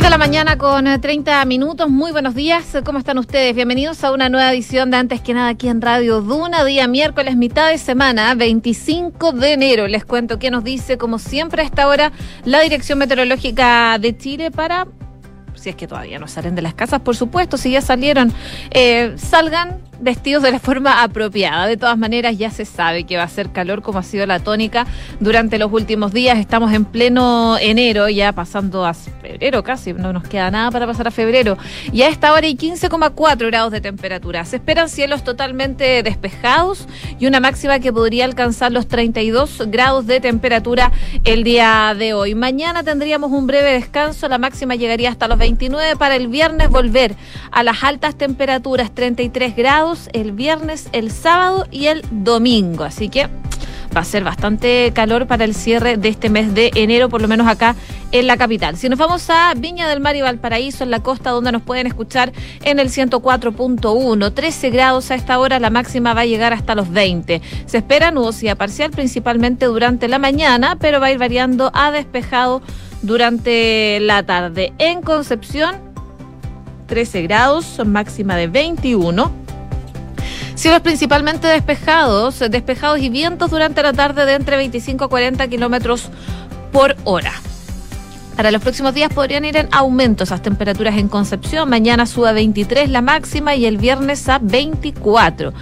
6 0.00 0.04
de 0.04 0.10
la 0.10 0.16
mañana 0.16 0.56
con 0.56 0.86
30 0.98 1.44
minutos. 1.44 1.90
Muy 1.90 2.10
buenos 2.10 2.34
días. 2.34 2.74
¿Cómo 2.86 2.98
están 2.98 3.18
ustedes? 3.18 3.54
Bienvenidos 3.54 4.02
a 4.02 4.12
una 4.12 4.30
nueva 4.30 4.50
edición 4.50 4.90
de 4.90 4.96
Antes 4.96 5.20
que 5.20 5.34
nada 5.34 5.50
aquí 5.50 5.68
en 5.68 5.82
Radio 5.82 6.22
Duna, 6.22 6.64
día 6.64 6.86
miércoles, 6.86 7.36
mitad 7.36 7.68
de 7.68 7.76
semana, 7.76 8.34
25 8.34 9.32
de 9.32 9.52
enero. 9.52 9.88
Les 9.88 10.06
cuento 10.06 10.38
qué 10.38 10.50
nos 10.50 10.64
dice, 10.64 10.96
como 10.96 11.18
siempre 11.18 11.60
a 11.60 11.66
esta 11.66 11.86
hora, 11.86 12.12
la 12.46 12.60
Dirección 12.60 12.98
Meteorológica 12.98 13.98
de 13.98 14.16
Chile 14.16 14.50
para 14.50 14.86
si 15.54 15.68
es 15.68 15.76
que 15.76 15.86
todavía 15.86 16.18
no 16.18 16.28
salen 16.28 16.54
de 16.54 16.62
las 16.62 16.72
casas, 16.72 17.02
por 17.02 17.14
supuesto, 17.14 17.58
si 17.58 17.72
ya 17.72 17.82
salieron, 17.82 18.32
eh, 18.70 19.12
salgan 19.18 19.82
vestidos 20.00 20.42
de 20.42 20.52
la 20.52 20.58
forma 20.58 21.02
apropiada. 21.02 21.66
De 21.66 21.76
todas 21.76 21.98
maneras, 21.98 22.36
ya 22.38 22.50
se 22.50 22.64
sabe 22.64 23.04
que 23.04 23.16
va 23.16 23.24
a 23.24 23.28
ser 23.28 23.50
calor 23.50 23.82
como 23.82 23.98
ha 23.98 24.02
sido 24.02 24.26
la 24.26 24.40
tónica 24.40 24.86
durante 25.20 25.58
los 25.58 25.72
últimos 25.72 26.12
días. 26.12 26.38
Estamos 26.38 26.72
en 26.72 26.84
pleno 26.84 27.58
enero, 27.58 28.08
ya 28.08 28.32
pasando 28.32 28.84
a 28.84 28.94
febrero 28.94 29.62
casi, 29.62 29.92
no 29.92 30.12
nos 30.12 30.24
queda 30.24 30.50
nada 30.50 30.70
para 30.70 30.86
pasar 30.86 31.08
a 31.08 31.10
febrero. 31.10 31.58
Y 31.92 32.02
a 32.02 32.08
esta 32.08 32.32
hora 32.32 32.46
hay 32.46 32.56
15,4 32.56 33.46
grados 33.46 33.72
de 33.72 33.80
temperatura. 33.80 34.44
Se 34.44 34.56
esperan 34.56 34.88
cielos 34.88 35.24
totalmente 35.24 36.02
despejados 36.02 36.86
y 37.18 37.26
una 37.26 37.40
máxima 37.40 37.78
que 37.78 37.92
podría 37.92 38.24
alcanzar 38.24 38.72
los 38.72 38.88
32 38.88 39.64
grados 39.68 40.06
de 40.06 40.20
temperatura 40.20 40.92
el 41.24 41.44
día 41.44 41.94
de 41.96 42.14
hoy. 42.14 42.34
Mañana 42.34 42.82
tendríamos 42.82 43.30
un 43.32 43.46
breve 43.46 43.72
descanso, 43.72 44.28
la 44.28 44.38
máxima 44.38 44.74
llegaría 44.74 45.10
hasta 45.10 45.28
los 45.28 45.38
29 45.38 45.96
para 45.96 46.16
el 46.16 46.28
viernes 46.28 46.70
volver 46.70 47.14
a 47.50 47.62
las 47.62 47.82
altas 47.84 48.14
temperaturas, 48.14 48.90
33 48.94 49.56
grados 49.56 49.89
el 50.12 50.32
viernes, 50.32 50.88
el 50.92 51.10
sábado 51.10 51.66
y 51.70 51.86
el 51.86 52.04
domingo. 52.10 52.84
Así 52.84 53.08
que 53.08 53.28
va 53.96 54.02
a 54.02 54.04
ser 54.04 54.24
bastante 54.24 54.92
calor 54.94 55.26
para 55.26 55.44
el 55.44 55.54
cierre 55.54 55.96
de 55.96 56.08
este 56.08 56.30
mes 56.30 56.54
de 56.54 56.70
enero, 56.74 57.08
por 57.08 57.20
lo 57.20 57.28
menos 57.28 57.48
acá 57.48 57.74
en 58.12 58.26
la 58.26 58.36
capital. 58.36 58.76
Si 58.76 58.88
nos 58.88 58.98
vamos 58.98 59.28
a 59.30 59.52
Viña 59.56 59.88
del 59.88 60.00
Mar 60.00 60.16
y 60.16 60.22
Valparaíso, 60.22 60.84
en 60.84 60.90
la 60.90 61.02
costa, 61.02 61.30
donde 61.30 61.52
nos 61.52 61.62
pueden 61.62 61.86
escuchar 61.86 62.32
en 62.62 62.78
el 62.78 62.88
104.1, 62.88 64.34
13 64.34 64.70
grados 64.70 65.10
a 65.10 65.14
esta 65.14 65.38
hora, 65.38 65.58
la 65.58 65.70
máxima 65.70 66.14
va 66.14 66.22
a 66.22 66.26
llegar 66.26 66.52
hasta 66.52 66.74
los 66.74 66.90
20. 66.90 67.40
Se 67.66 67.78
espera 67.78 68.10
nubosidad 68.10 68.56
parcial 68.56 68.90
principalmente 68.90 69.66
durante 69.66 70.08
la 70.08 70.18
mañana, 70.18 70.76
pero 70.78 71.00
va 71.00 71.06
a 71.06 71.12
ir 71.12 71.18
variando 71.18 71.70
a 71.74 71.90
despejado 71.90 72.62
durante 73.02 73.98
la 74.00 74.22
tarde. 74.22 74.72
En 74.78 75.02
Concepción, 75.02 75.76
13 76.86 77.22
grados, 77.22 77.80
máxima 77.84 78.36
de 78.36 78.48
21. 78.48 79.39
Cielos 80.60 80.82
principalmente 80.82 81.46
despejados, 81.46 82.38
despejados 82.50 82.98
y 83.00 83.08
vientos 83.08 83.50
durante 83.50 83.82
la 83.82 83.94
tarde 83.94 84.26
de 84.26 84.34
entre 84.34 84.58
25 84.58 85.04
a 85.04 85.08
40 85.08 85.48
kilómetros 85.48 86.10
por 86.70 86.96
hora. 87.04 87.32
Para 88.36 88.50
los 88.50 88.60
próximos 88.60 88.92
días 88.92 89.10
podrían 89.10 89.46
ir 89.46 89.56
en 89.56 89.70
aumento 89.72 90.24
esas 90.24 90.42
temperaturas 90.42 90.98
en 90.98 91.08
Concepción. 91.08 91.70
Mañana 91.70 92.04
sube 92.04 92.28
a 92.28 92.32
23 92.32 92.90
la 92.90 93.00
máxima 93.00 93.54
y 93.54 93.64
el 93.64 93.78
viernes 93.78 94.28
a 94.28 94.38
24. 94.38 95.54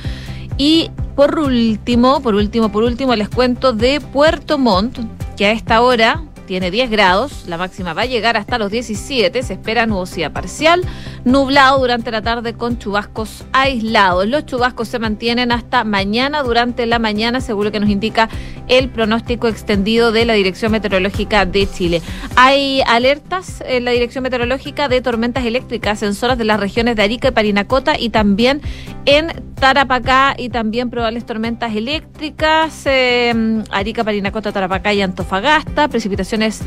Y 0.56 0.90
por 1.14 1.38
último, 1.38 2.20
por 2.20 2.34
último, 2.34 2.72
por 2.72 2.82
último, 2.82 3.14
les 3.14 3.28
cuento 3.28 3.72
de 3.72 4.00
Puerto 4.00 4.58
Montt, 4.58 4.98
que 5.36 5.46
a 5.46 5.52
esta 5.52 5.80
hora 5.80 6.24
tiene 6.48 6.70
10 6.70 6.88
grados, 6.88 7.44
la 7.46 7.58
máxima 7.58 7.92
va 7.92 8.02
a 8.02 8.06
llegar 8.06 8.38
hasta 8.38 8.56
los 8.56 8.70
17, 8.70 9.42
se 9.42 9.52
espera 9.52 9.84
nubosidad 9.84 10.32
parcial, 10.32 10.80
nublado 11.26 11.78
durante 11.78 12.10
la 12.10 12.22
tarde 12.22 12.54
con 12.54 12.78
chubascos 12.78 13.44
aislados. 13.52 14.26
Los 14.26 14.46
chubascos 14.46 14.88
se 14.88 14.98
mantienen 14.98 15.52
hasta 15.52 15.84
mañana 15.84 16.42
durante 16.42 16.86
la 16.86 16.98
mañana, 16.98 17.42
seguro 17.42 17.70
que 17.70 17.80
nos 17.80 17.90
indica 17.90 18.30
el 18.68 18.88
pronóstico 18.88 19.48
extendido 19.48 20.12
de 20.12 20.24
la 20.24 20.34
Dirección 20.34 20.72
Meteorológica 20.72 21.46
de 21.46 21.68
Chile. 21.70 22.02
Hay 22.36 22.82
alertas 22.86 23.62
en 23.66 23.84
la 23.84 23.90
Dirección 23.90 24.22
Meteorológica 24.22 24.88
de 24.88 25.00
tormentas 25.00 25.44
eléctricas 25.44 26.02
en 26.02 26.14
zonas 26.14 26.38
de 26.38 26.44
las 26.44 26.60
regiones 26.60 26.96
de 26.96 27.02
Arica 27.02 27.28
y 27.28 27.32
Parinacota 27.32 27.98
y 27.98 28.10
también 28.10 28.60
en 29.06 29.32
Tarapacá 29.58 30.34
y 30.38 30.50
también 30.50 30.88
probables 30.88 31.26
tormentas 31.26 31.74
eléctricas, 31.74 32.82
eh, 32.84 33.62
Arica, 33.70 34.04
Parinacota, 34.04 34.52
Tarapacá 34.52 34.92
y 34.92 35.02
Antofagasta, 35.02 35.88
precipitaciones 35.88 36.60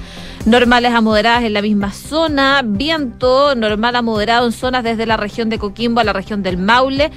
normales 0.45 0.93
a 0.93 1.01
moderadas 1.01 1.43
en 1.43 1.53
la 1.53 1.61
misma 1.61 1.93
zona, 1.93 2.61
viento 2.65 3.55
normal 3.55 3.95
a 3.95 4.01
moderado 4.01 4.45
en 4.45 4.51
zonas 4.51 4.83
desde 4.83 5.05
la 5.05 5.17
región 5.17 5.49
de 5.49 5.59
Coquimbo 5.59 6.01
a 6.01 6.03
la 6.03 6.13
región 6.13 6.43
del 6.43 6.57
Maule 6.57 7.11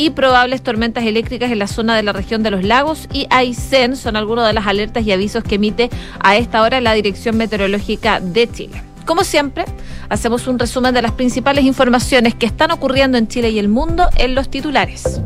y 0.00 0.08
probables 0.08 0.62
tormentas 0.62 1.04
eléctricas 1.04 1.52
en 1.52 1.58
la 1.58 1.66
zona 1.66 1.94
de 1.94 2.02
la 2.02 2.14
región 2.14 2.42
de 2.42 2.50
los 2.50 2.64
lagos 2.64 3.06
y 3.12 3.26
Aysén 3.28 3.96
son 3.96 4.16
algunas 4.16 4.46
de 4.46 4.54
las 4.54 4.66
alertas 4.66 5.04
y 5.04 5.12
avisos 5.12 5.44
que 5.44 5.56
emite 5.56 5.90
a 6.20 6.38
esta 6.38 6.62
hora 6.62 6.80
la 6.80 6.94
Dirección 6.94 7.36
Meteorológica 7.36 8.18
de 8.18 8.50
Chile. 8.50 8.82
Como 9.04 9.24
siempre, 9.24 9.66
hacemos 10.08 10.46
un 10.46 10.58
resumen 10.58 10.94
de 10.94 11.02
las 11.02 11.12
principales 11.12 11.66
informaciones 11.66 12.34
que 12.34 12.46
están 12.46 12.70
ocurriendo 12.70 13.18
en 13.18 13.28
Chile 13.28 13.50
y 13.50 13.58
el 13.58 13.68
mundo 13.68 14.08
en 14.16 14.34
los 14.34 14.48
titulares. 14.48 15.20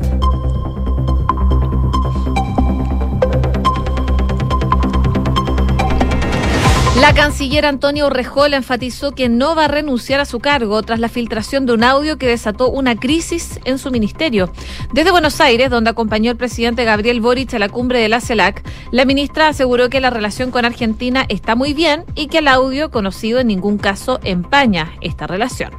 La 7.00 7.12
canciller 7.12 7.66
Antonio 7.66 8.06
Urrejola 8.06 8.56
enfatizó 8.56 9.10
que 9.12 9.28
no 9.28 9.56
va 9.56 9.64
a 9.64 9.68
renunciar 9.68 10.20
a 10.20 10.24
su 10.24 10.38
cargo 10.38 10.80
tras 10.82 11.00
la 11.00 11.08
filtración 11.08 11.66
de 11.66 11.72
un 11.72 11.82
audio 11.82 12.18
que 12.18 12.28
desató 12.28 12.70
una 12.70 12.94
crisis 12.94 13.58
en 13.64 13.78
su 13.78 13.90
ministerio. 13.90 14.52
Desde 14.92 15.10
Buenos 15.10 15.40
Aires, 15.40 15.70
donde 15.70 15.90
acompañó 15.90 16.30
el 16.30 16.36
presidente 16.36 16.84
Gabriel 16.84 17.20
Boric 17.20 17.52
a 17.54 17.58
la 17.58 17.68
cumbre 17.68 17.98
de 17.98 18.08
la 18.08 18.20
CELAC, 18.20 18.62
la 18.92 19.04
ministra 19.06 19.48
aseguró 19.48 19.90
que 19.90 20.00
la 20.00 20.10
relación 20.10 20.52
con 20.52 20.64
Argentina 20.64 21.26
está 21.28 21.56
muy 21.56 21.74
bien 21.74 22.04
y 22.14 22.28
que 22.28 22.38
el 22.38 22.46
audio 22.46 22.92
conocido 22.92 23.40
en 23.40 23.48
ningún 23.48 23.76
caso 23.76 24.20
empaña 24.22 24.92
esta 25.00 25.26
relación. 25.26 25.72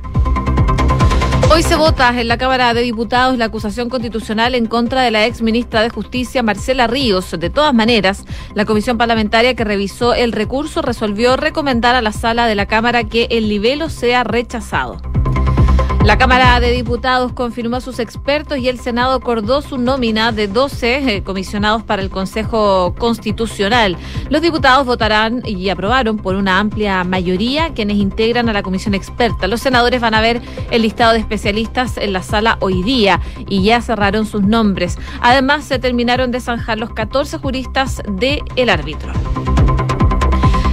Hoy 1.55 1.63
se 1.63 1.77
vota 1.77 2.09
en 2.19 2.27
la 2.27 2.37
Cámara 2.37 2.73
de 2.73 2.81
Diputados 2.81 3.37
la 3.37 3.45
acusación 3.45 3.87
constitucional 3.87 4.55
en 4.55 4.65
contra 4.65 5.03
de 5.03 5.09
la 5.09 5.25
ex 5.25 5.41
ministra 5.41 5.81
de 5.81 5.89
Justicia, 5.89 6.43
Marcela 6.43 6.85
Ríos. 6.85 7.31
De 7.31 7.49
todas 7.49 7.73
maneras, 7.73 8.25
la 8.55 8.65
comisión 8.65 8.97
parlamentaria 8.97 9.55
que 9.55 9.63
revisó 9.63 10.13
el 10.13 10.33
recurso 10.33 10.81
resolvió 10.81 11.37
recomendar 11.37 11.95
a 11.95 12.01
la 12.01 12.11
sala 12.11 12.47
de 12.47 12.55
la 12.55 12.65
Cámara 12.65 13.05
que 13.05 13.29
el 13.31 13.47
libelo 13.47 13.89
sea 13.89 14.25
rechazado. 14.25 14.97
La 16.05 16.19
Cámara 16.19 16.59
de 16.59 16.71
Diputados 16.71 17.33
confirmó 17.33 17.77
a 17.77 17.81
sus 17.81 17.97
expertos 17.97 18.59
y 18.59 18.69
el 18.69 18.79
Senado 18.79 19.15
acordó 19.15 19.63
su 19.63 19.79
nómina 19.79 20.31
de 20.31 20.47
12 20.47 20.97
eh, 21.15 21.23
comisionados 21.23 21.81
para 21.81 22.03
el 22.03 22.11
Consejo 22.11 22.93
Constitucional. 22.95 23.97
Los 24.29 24.43
diputados 24.43 24.85
votarán 24.85 25.41
y 25.43 25.67
aprobaron 25.69 26.17
por 26.17 26.35
una 26.35 26.59
amplia 26.59 27.03
mayoría 27.03 27.73
quienes 27.73 27.97
integran 27.97 28.47
a 28.49 28.53
la 28.53 28.61
comisión 28.61 28.93
experta. 28.93 29.47
Los 29.47 29.61
senadores 29.61 29.99
van 29.99 30.13
a 30.13 30.21
ver 30.21 30.43
el 30.69 30.83
listado 30.83 31.13
de 31.13 31.19
especialistas 31.19 31.97
en 31.97 32.13
la 32.13 32.21
sala 32.21 32.57
hoy 32.59 32.83
día 32.83 33.19
y 33.49 33.63
ya 33.63 33.81
cerraron 33.81 34.27
sus 34.27 34.43
nombres. 34.43 34.99
Además, 35.21 35.65
se 35.65 35.79
terminaron 35.79 36.29
de 36.29 36.39
zanjar 36.39 36.77
los 36.77 36.93
14 36.93 37.39
juristas 37.39 38.03
del 38.07 38.41
el 38.55 38.69
árbitro. 38.69 39.11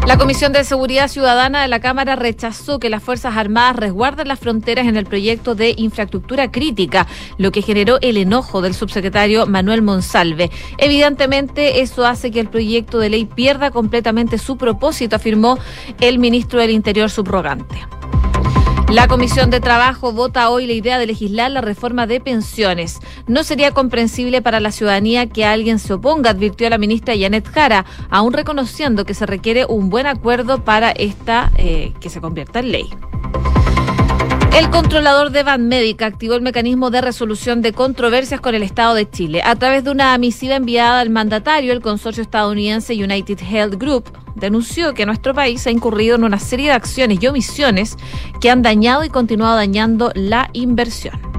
La 0.06 0.18
Comisión 0.18 0.52
de 0.52 0.64
Seguridad 0.64 1.06
Ciudadana 1.06 1.62
de 1.62 1.68
la 1.68 1.78
Cámara 1.78 2.16
rechazó 2.16 2.80
que 2.80 2.90
las 2.90 3.04
Fuerzas 3.04 3.36
Armadas 3.36 3.76
resguarden 3.76 4.26
las 4.26 4.40
fronteras 4.40 4.88
en 4.88 4.96
el 4.96 5.06
proyecto 5.06 5.54
de 5.54 5.74
infraestructura 5.76 6.50
crítica, 6.50 7.06
lo 7.38 7.52
que 7.52 7.62
generó 7.62 7.98
el 8.00 8.16
enojo 8.16 8.62
del 8.62 8.74
subsecretario 8.74 9.46
Manuel 9.46 9.80
Monsalve. 9.80 10.50
Evidentemente, 10.78 11.82
eso 11.82 12.04
hace 12.04 12.32
que 12.32 12.40
el 12.40 12.48
proyecto 12.48 12.98
de 12.98 13.10
ley 13.10 13.26
pierda 13.26 13.70
completamente 13.70 14.38
su 14.38 14.56
propósito, 14.56 15.14
afirmó 15.14 15.56
el 16.00 16.18
ministro 16.18 16.58
del 16.58 16.70
Interior 16.70 17.08
subrogante. 17.08 17.76
La 18.92 19.08
Comisión 19.08 19.48
de 19.48 19.60
Trabajo 19.60 20.12
vota 20.12 20.50
hoy 20.50 20.66
la 20.66 20.74
idea 20.74 20.98
de 20.98 21.06
legislar 21.06 21.50
la 21.50 21.62
reforma 21.62 22.06
de 22.06 22.20
pensiones. 22.20 22.98
No 23.26 23.42
sería 23.42 23.70
comprensible 23.70 24.42
para 24.42 24.60
la 24.60 24.70
ciudadanía 24.70 25.30
que 25.30 25.46
alguien 25.46 25.78
se 25.78 25.94
oponga, 25.94 26.28
advirtió 26.28 26.68
la 26.68 26.76
ministra 26.76 27.14
Janet 27.18 27.48
Jara, 27.48 27.86
aún 28.10 28.34
reconociendo 28.34 29.06
que 29.06 29.14
se 29.14 29.24
requiere 29.24 29.64
un 29.64 29.88
buen 29.88 30.06
acuerdo 30.06 30.62
para 30.62 30.90
esta 30.90 31.50
eh, 31.56 31.94
que 32.00 32.10
se 32.10 32.20
convierta 32.20 32.58
en 32.58 32.70
ley. 32.70 32.90
El 34.54 34.68
controlador 34.68 35.30
de 35.30 35.42
Banmédica 35.42 36.04
activó 36.04 36.34
el 36.34 36.42
mecanismo 36.42 36.90
de 36.90 37.00
resolución 37.00 37.62
de 37.62 37.72
controversias 37.72 38.42
con 38.42 38.54
el 38.54 38.62
Estado 38.62 38.94
de 38.94 39.08
Chile. 39.08 39.40
A 39.42 39.56
través 39.56 39.84
de 39.84 39.90
una 39.90 40.18
misiva 40.18 40.56
enviada 40.56 41.00
al 41.00 41.08
mandatario, 41.08 41.72
el 41.72 41.80
consorcio 41.80 42.22
estadounidense 42.22 42.92
United 42.92 43.38
Health 43.40 43.76
Group 43.76 44.21
denunció 44.34 44.94
que 44.94 45.06
nuestro 45.06 45.34
país 45.34 45.66
ha 45.66 45.70
incurrido 45.70 46.16
en 46.16 46.24
una 46.24 46.38
serie 46.38 46.66
de 46.66 46.72
acciones 46.72 47.22
y 47.22 47.26
omisiones 47.26 47.96
que 48.40 48.50
han 48.50 48.62
dañado 48.62 49.04
y 49.04 49.08
continuado 49.08 49.56
dañando 49.56 50.12
la 50.14 50.50
inversión. 50.52 51.32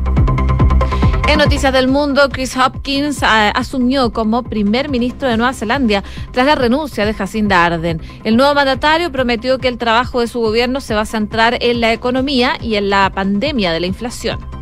En 1.28 1.40
Noticias 1.40 1.74
del 1.74 1.88
Mundo, 1.88 2.30
Chris 2.30 2.56
Hopkins 2.56 3.24
ah, 3.24 3.50
asumió 3.50 4.12
como 4.12 4.44
primer 4.44 4.90
ministro 4.90 5.28
de 5.28 5.38
Nueva 5.38 5.54
Zelanda 5.54 6.04
tras 6.32 6.46
la 6.46 6.54
renuncia 6.54 7.06
de 7.06 7.14
Jacinda 7.14 7.66
Arden. 7.66 8.02
El 8.24 8.38
nuevo 8.38 8.54
mandatario 8.54 9.12
prometió 9.12 9.58
que 9.58 9.70
el 9.70 9.80
trabajo 9.80 10.20
de 10.20 10.28
su 10.28 10.42
gobierno 10.42 10.80
se 10.80 10.94
va 10.94 11.02
a 11.02 11.06
centrar 11.06 11.58
en 11.62 11.82
la 11.82 11.92
economía 11.92 12.58
y 12.62 12.76
en 12.76 12.90
la 12.90 13.10
pandemia 13.10 13.72
de 13.72 13.80
la 13.80 13.88
inflación. 13.88 14.53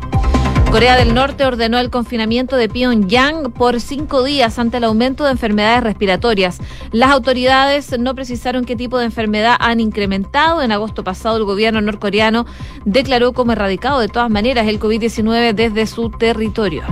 Corea 0.72 0.96
del 0.96 1.12
Norte 1.12 1.44
ordenó 1.44 1.78
el 1.78 1.90
confinamiento 1.90 2.56
de 2.56 2.66
Pyongyang 2.66 3.52
por 3.52 3.78
cinco 3.78 4.22
días 4.22 4.58
ante 4.58 4.78
el 4.78 4.84
aumento 4.84 5.24
de 5.24 5.32
enfermedades 5.32 5.84
respiratorias. 5.84 6.60
Las 6.92 7.10
autoridades 7.10 7.98
no 7.98 8.14
precisaron 8.14 8.64
qué 8.64 8.74
tipo 8.74 8.96
de 8.96 9.04
enfermedad 9.04 9.54
han 9.60 9.80
incrementado. 9.80 10.62
En 10.62 10.72
agosto 10.72 11.04
pasado, 11.04 11.36
el 11.36 11.44
gobierno 11.44 11.82
norcoreano 11.82 12.46
declaró 12.86 13.34
como 13.34 13.52
erradicado 13.52 14.00
de 14.00 14.08
todas 14.08 14.30
maneras 14.30 14.66
el 14.66 14.80
COVID-19 14.80 15.52
desde 15.52 15.86
su 15.86 16.08
territorio. 16.08 16.84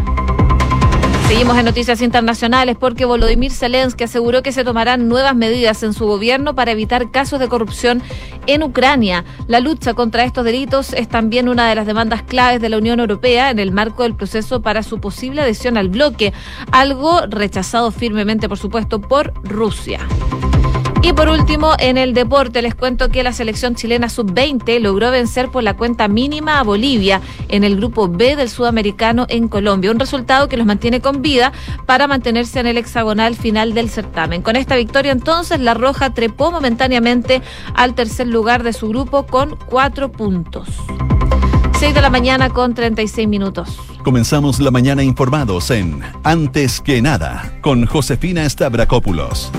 Seguimos 1.31 1.56
en 1.56 1.65
noticias 1.65 2.03
internacionales 2.03 2.77
porque 2.77 3.05
Volodymyr 3.05 3.53
Zelensky 3.53 4.03
aseguró 4.03 4.43
que 4.43 4.50
se 4.50 4.65
tomarán 4.65 5.06
nuevas 5.06 5.37
medidas 5.37 5.85
en 5.85 5.93
su 5.93 6.05
gobierno 6.05 6.56
para 6.56 6.73
evitar 6.73 7.12
casos 7.12 7.38
de 7.38 7.47
corrupción 7.47 8.03
en 8.49 8.65
Ucrania. 8.65 9.25
La 9.47 9.61
lucha 9.61 9.94
contra 9.94 10.25
estos 10.25 10.44
delitos 10.44 10.93
es 10.93 11.09
también 11.09 11.49
una 11.49 11.69
de 11.69 11.77
las 11.77 11.87
demandas 11.87 12.25
claves 12.25 12.61
de 12.61 12.69
la 12.69 12.79
Unión 12.79 12.99
Europea 12.99 13.50
en 13.50 13.61
el 13.61 13.71
marco 13.71 14.03
del 14.03 14.17
proceso 14.17 14.61
para 14.61 14.82
su 14.82 14.99
posible 14.99 15.43
adhesión 15.43 15.77
al 15.77 15.88
bloque, 15.88 16.32
algo 16.73 17.21
rechazado 17.29 17.93
firmemente, 17.93 18.49
por 18.49 18.59
supuesto, 18.59 19.00
por 19.00 19.32
Rusia. 19.44 20.00
Y 21.02 21.14
por 21.14 21.29
último, 21.29 21.73
en 21.79 21.97
el 21.97 22.12
deporte 22.12 22.61
les 22.61 22.75
cuento 22.75 23.08
que 23.08 23.23
la 23.23 23.32
selección 23.32 23.75
chilena 23.75 24.11
sub-20 24.11 24.79
logró 24.81 25.11
vencer 25.11 25.49
por 25.49 25.62
la 25.62 25.75
cuenta 25.75 26.08
mínima 26.08 26.58
a 26.58 26.62
Bolivia 26.62 27.23
en 27.49 27.64
el 27.64 27.76
grupo 27.76 28.06
B 28.06 28.37
del 28.37 28.50
sudamericano 28.50 29.25
en 29.31 29.49
Colombia, 29.49 29.91
un 29.91 29.99
resultado 29.99 30.49
que 30.49 30.58
los 30.58 30.67
mantiene 30.67 31.00
con 31.00 31.23
vida 31.23 31.52
para 31.87 32.06
mantenerse 32.06 32.61
en 32.61 32.67
el 32.67 32.76
hexagonal 32.76 33.35
final 33.35 33.73
del 33.73 33.88
certamen. 33.88 34.43
Con 34.43 34.56
esta 34.56 34.76
victoria 34.76 35.12
entonces 35.12 35.58
la 35.61 35.73
Roja 35.73 36.12
trepó 36.12 36.50
momentáneamente 36.52 37.41
al 37.75 37.94
tercer 37.94 38.26
lugar 38.26 38.62
de 38.62 38.75
su 38.75 38.88
grupo 38.88 39.25
con 39.25 39.56
cuatro 39.56 40.12
puntos. 40.12 40.69
6 41.79 41.94
de 41.94 42.03
la 42.03 42.11
mañana 42.11 42.50
con 42.50 42.75
36 42.75 43.26
minutos. 43.26 43.79
Comenzamos 44.05 44.61
la 44.61 44.70
mañana 44.70 45.03
informados 45.03 45.70
en 45.70 46.03
Antes 46.25 46.79
que 46.82 47.00
nada 47.00 47.58
con 47.62 47.87
Josefina 47.87 48.46
Stavrakopoulos. 48.46 49.50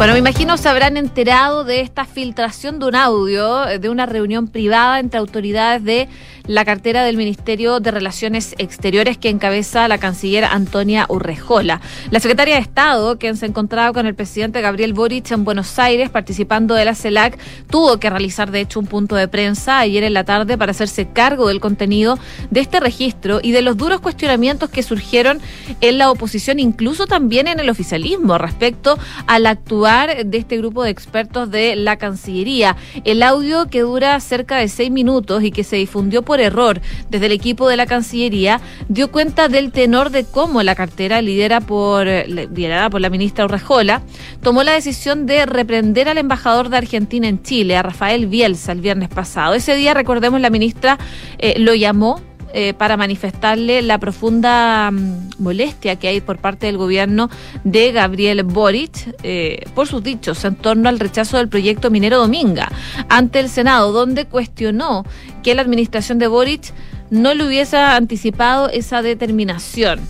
Bueno, 0.00 0.14
me 0.14 0.18
imagino 0.20 0.56
se 0.56 0.66
habrán 0.66 0.96
enterado 0.96 1.62
de 1.64 1.82
esta 1.82 2.06
filtración 2.06 2.78
de 2.78 2.86
un 2.86 2.94
audio 2.94 3.66
de 3.66 3.90
una 3.90 4.06
reunión 4.06 4.48
privada 4.48 4.98
entre 4.98 5.20
autoridades 5.20 5.84
de 5.84 6.08
la 6.46 6.64
cartera 6.64 7.04
del 7.04 7.18
Ministerio 7.18 7.80
de 7.80 7.90
Relaciones 7.90 8.54
Exteriores 8.56 9.18
que 9.18 9.28
encabeza 9.28 9.86
la 9.88 9.98
canciller 9.98 10.44
Antonia 10.44 11.04
Urrejola. 11.10 11.82
La 12.10 12.18
secretaria 12.18 12.54
de 12.54 12.62
Estado, 12.62 13.18
quien 13.18 13.36
se 13.36 13.44
encontraba 13.44 13.92
con 13.92 14.06
el 14.06 14.14
presidente 14.14 14.62
Gabriel 14.62 14.94
Boric 14.94 15.30
en 15.32 15.44
Buenos 15.44 15.78
Aires 15.78 16.08
participando 16.08 16.74
de 16.74 16.86
la 16.86 16.94
CELAC, 16.94 17.38
tuvo 17.68 18.00
que 18.00 18.08
realizar 18.08 18.50
de 18.50 18.60
hecho 18.60 18.80
un 18.80 18.86
punto 18.86 19.16
de 19.16 19.28
prensa 19.28 19.78
ayer 19.80 20.02
en 20.02 20.14
la 20.14 20.24
tarde 20.24 20.56
para 20.56 20.70
hacerse 20.70 21.08
cargo 21.08 21.48
del 21.48 21.60
contenido 21.60 22.18
de 22.50 22.60
este 22.60 22.80
registro 22.80 23.40
y 23.42 23.52
de 23.52 23.60
los 23.60 23.76
duros 23.76 24.00
cuestionamientos 24.00 24.70
que 24.70 24.82
surgieron 24.82 25.40
en 25.82 25.98
la 25.98 26.10
oposición, 26.10 26.58
incluso 26.58 27.06
también 27.06 27.48
en 27.48 27.60
el 27.60 27.68
oficialismo 27.68 28.38
respecto 28.38 28.98
al 29.26 29.46
de 29.90 30.38
este 30.38 30.56
grupo 30.56 30.84
de 30.84 30.90
expertos 30.90 31.50
de 31.50 31.74
la 31.74 31.96
Cancillería. 31.96 32.76
El 33.04 33.24
audio 33.24 33.66
que 33.68 33.80
dura 33.80 34.20
cerca 34.20 34.56
de 34.56 34.68
seis 34.68 34.90
minutos 34.90 35.42
y 35.42 35.50
que 35.50 35.64
se 35.64 35.76
difundió 35.76 36.22
por 36.22 36.40
error 36.40 36.80
desde 37.08 37.26
el 37.26 37.32
equipo 37.32 37.68
de 37.68 37.76
la 37.76 37.86
Cancillería 37.86 38.60
dio 38.88 39.10
cuenta 39.10 39.48
del 39.48 39.72
tenor 39.72 40.10
de 40.10 40.24
cómo 40.24 40.62
la 40.62 40.76
cartera 40.76 41.20
liderada 41.22 41.60
por 41.60 43.00
la 43.00 43.10
ministra 43.10 43.46
Urrejola 43.46 44.02
tomó 44.42 44.62
la 44.62 44.72
decisión 44.72 45.26
de 45.26 45.44
reprender 45.44 46.08
al 46.08 46.18
embajador 46.18 46.68
de 46.68 46.76
Argentina 46.76 47.26
en 47.26 47.42
Chile, 47.42 47.76
a 47.76 47.82
Rafael 47.82 48.28
Bielsa, 48.28 48.70
el 48.72 48.80
viernes 48.80 49.08
pasado. 49.08 49.54
Ese 49.54 49.74
día, 49.74 49.92
recordemos, 49.92 50.40
la 50.40 50.50
ministra 50.50 50.98
eh, 51.38 51.58
lo 51.58 51.74
llamó 51.74 52.20
eh, 52.52 52.74
para 52.74 52.96
manifestarle 52.96 53.80
la 53.82 53.98
profunda 53.98 54.90
mm, 54.90 55.30
molestia 55.38 55.96
que 55.96 56.08
hay 56.08 56.20
por 56.20 56.38
parte 56.38 56.66
del 56.66 56.78
gobierno 56.78 57.30
de 57.62 57.92
Gabriel 57.92 58.42
Boric 58.42 59.14
eh, 59.22 59.64
por 59.74 59.86
sus 59.86 60.02
dichos 60.02 60.44
en 60.44 60.56
torno 60.56 60.88
al 60.88 60.98
rechazo 60.98 61.36
del 61.36 61.48
proyecto 61.48 61.90
minero 61.90 62.18
Dominga 62.18 62.70
ante 63.08 63.38
el 63.40 63.48
Senado, 63.48 63.92
donde 63.92 64.24
cuestionó 64.24 65.04
que 65.42 65.54
la 65.54 65.62
administración 65.62 66.18
de 66.18 66.26
Boric 66.26 66.72
no 67.10 67.34
le 67.34 67.46
hubiese 67.46 67.76
anticipado 67.76 68.68
esa 68.68 69.02
determinación. 69.02 70.00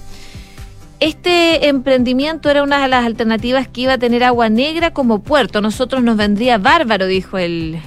Este 1.00 1.68
emprendimiento 1.68 2.50
era 2.50 2.62
una 2.62 2.82
de 2.82 2.88
las 2.88 3.06
alternativas 3.06 3.68
que 3.68 3.82
iba 3.82 3.94
a 3.94 3.98
tener 3.98 4.22
Agua 4.22 4.50
Negra 4.50 4.92
como 4.92 5.20
puerto. 5.20 5.60
nosotros 5.60 6.02
nos 6.02 6.16
vendría 6.16 6.58
bárbaro, 6.58 7.06
dijo 7.06 7.38
el, 7.38 7.78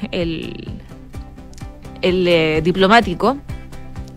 eh, 2.02 2.62
diplomático 2.64 3.38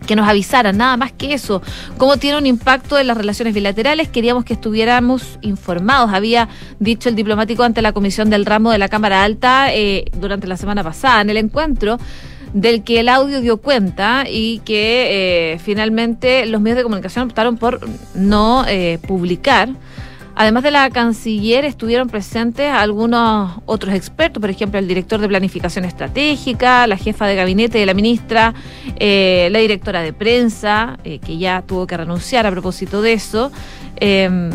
que 0.07 0.15
nos 0.15 0.27
avisaran, 0.27 0.77
nada 0.77 0.97
más 0.97 1.11
que 1.11 1.33
eso, 1.33 1.61
cómo 1.97 2.17
tiene 2.17 2.37
un 2.39 2.47
impacto 2.47 2.97
en 2.97 3.05
las 3.05 3.17
relaciones 3.17 3.53
bilaterales. 3.53 4.07
Queríamos 4.07 4.43
que 4.45 4.53
estuviéramos 4.53 5.37
informados. 5.41 6.11
Había 6.11 6.49
dicho 6.79 7.09
el 7.09 7.15
diplomático 7.15 7.61
ante 7.63 7.83
la 7.83 7.91
comisión 7.91 8.31
del 8.31 8.45
ramo 8.45 8.71
de 8.71 8.79
la 8.79 8.89
Cámara 8.89 9.23
Alta 9.23 9.73
eh, 9.73 10.05
durante 10.19 10.47
la 10.47 10.57
semana 10.57 10.83
pasada 10.83 11.21
en 11.21 11.29
el 11.29 11.37
encuentro 11.37 11.99
del 12.53 12.83
que 12.83 13.01
el 13.01 13.09
audio 13.09 13.41
dio 13.41 13.57
cuenta 13.57 14.25
y 14.29 14.59
que 14.59 15.53
eh, 15.53 15.59
finalmente 15.59 16.45
los 16.45 16.61
medios 16.61 16.77
de 16.77 16.83
comunicación 16.83 17.25
optaron 17.25 17.57
por 17.57 17.79
no 18.15 18.65
eh, 18.67 18.99
publicar. 19.05 19.69
Además 20.39 20.61
de 20.61 20.69
la 20.69 20.87
canciller, 20.91 21.65
estuvieron 21.65 22.09
presentes 22.09 22.71
algunos 22.71 23.53
otros 23.65 23.95
expertos, 23.95 24.39
por 24.39 24.51
ejemplo, 24.51 24.77
el 24.77 24.87
director 24.87 25.19
de 25.19 25.27
Planificación 25.27 25.83
Estratégica, 25.83 26.85
la 26.85 26.95
jefa 26.95 27.25
de 27.25 27.35
gabinete 27.35 27.79
de 27.79 27.87
la 27.87 27.95
ministra, 27.95 28.53
eh, 28.99 29.49
la 29.51 29.57
directora 29.57 30.03
de 30.03 30.13
prensa, 30.13 30.99
eh, 31.03 31.17
que 31.17 31.39
ya 31.39 31.63
tuvo 31.63 31.87
que 31.87 31.97
renunciar 31.97 32.45
a 32.45 32.51
propósito 32.51 33.01
de 33.01 33.13
eso. 33.13 33.51
Em, 33.95 34.51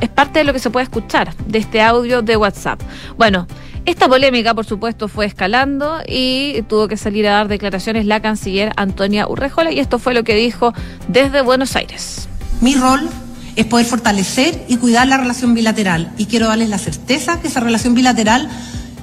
es 0.00 0.08
parte 0.08 0.40
de 0.40 0.44
lo 0.44 0.52
que 0.52 0.58
se 0.58 0.70
puede 0.70 0.82
escuchar 0.82 1.36
de 1.36 1.58
este 1.58 1.80
audio 1.82 2.20
de 2.22 2.36
WhatsApp. 2.36 2.82
Bueno, 3.16 3.46
esta 3.86 4.08
polémica, 4.08 4.54
por 4.54 4.64
supuesto, 4.64 5.06
fue 5.06 5.24
escalando 5.24 6.00
y 6.04 6.62
tuvo 6.62 6.88
que 6.88 6.96
salir 6.96 7.28
a 7.28 7.34
dar 7.34 7.46
declaraciones 7.46 8.06
la 8.06 8.20
canciller 8.20 8.72
Antonia 8.74 9.28
Urrejola 9.28 9.70
y 9.70 9.78
esto 9.78 10.00
fue 10.00 10.14
lo 10.14 10.24
que 10.24 10.34
dijo 10.34 10.72
desde 11.06 11.42
Buenos 11.42 11.76
Aires. 11.76 12.28
Mi 12.60 12.74
rol 12.74 13.08
es 13.60 13.66
poder 13.66 13.86
fortalecer 13.86 14.64
y 14.68 14.76
cuidar 14.76 15.06
la 15.08 15.16
relación 15.16 15.54
bilateral. 15.54 16.12
Y 16.18 16.26
quiero 16.26 16.48
darles 16.48 16.68
la 16.68 16.78
certeza 16.78 17.40
que 17.40 17.48
esa 17.48 17.60
relación 17.60 17.94
bilateral 17.94 18.48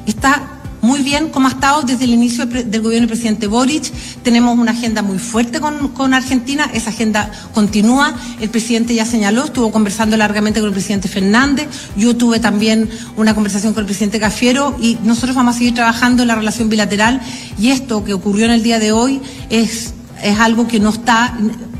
está 0.05 0.57
muy 0.81 1.01
bien 1.01 1.29
como 1.29 1.47
ha 1.47 1.51
estado 1.51 1.81
desde 1.81 2.05
el 2.05 2.11
inicio 2.11 2.45
del 2.45 2.81
gobierno 2.81 3.07
del 3.07 3.09
presidente 3.09 3.47
Boric. 3.47 3.91
Tenemos 4.23 4.57
una 4.57 4.71
agenda 4.71 5.01
muy 5.01 5.19
fuerte 5.19 5.59
con, 5.59 6.13
Argentina, 6.13 6.69
esa 6.73 6.91
agenda 6.91 7.31
continúa. 7.53 8.15
El 8.39 8.49
presidente 8.49 8.95
ya 8.95 9.05
señaló, 9.05 9.45
estuvo 9.45 9.71
conversando 9.71 10.17
largamente 10.17 10.59
con 10.59 10.67
el 10.67 10.73
presidente 10.73 11.07
Fernández, 11.07 11.67
yo 11.95 12.15
tuve 12.15 12.39
también 12.39 12.89
una 13.15 13.33
conversación 13.33 13.73
con 13.73 13.81
el 13.81 13.85
presidente 13.85 14.19
Cafiero 14.19 14.77
y 14.81 14.97
nosotros 15.03 15.35
vamos 15.35 15.55
a 15.55 15.57
seguir 15.57 15.73
trabajando 15.73 16.21
en 16.21 16.29
la 16.29 16.35
relación 16.35 16.69
bilateral 16.69 17.21
y 17.59 17.71
esto 17.71 18.03
que 18.03 18.13
ocurrió 18.13 18.45
en 18.45 18.51
el 18.51 18.63
día 18.63 18.79
de 18.79 18.91
hoy 18.91 19.21
es, 19.49 19.93
es 20.23 20.39
algo 20.39 20.67
que 20.67 20.79
no 20.79 20.89
está 20.89 21.37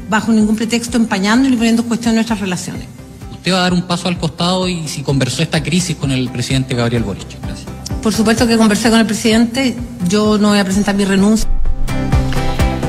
bajo 0.10 0.32
ningún 0.32 0.56
pretexto 0.56 0.98
empañando 0.98 1.50
ni 1.50 1.56
poniendo 1.56 1.82
en 1.82 1.88
cuestión 1.88 2.16
nuestras 2.16 2.40
relaciones. 2.40 2.86
¿Usted 3.32 3.54
va 3.54 3.60
a 3.60 3.62
dar 3.62 3.74
un 3.74 3.84
paso 3.84 4.08
al 4.08 4.18
costado 4.18 4.68
y 4.68 4.88
si 4.88 5.04
conversó 5.04 5.42
esta 5.42 5.64
crisis 5.64 5.96
con 5.96 6.12
el 6.12 6.30
presidente 6.30 6.76
Gabriel 6.76 7.04
Boric? 7.04 7.28
Gracias. 7.42 7.68
Por 8.02 8.14
supuesto 8.14 8.48
que 8.48 8.58
conversé 8.58 8.90
con 8.90 9.00
el 9.00 9.06
presidente, 9.06 9.76
yo 10.08 10.38
no 10.38 10.50
voy 10.50 10.60
a 10.60 10.64
presentar 10.64 10.96
mi 10.96 11.06
renuncia. 11.06 11.50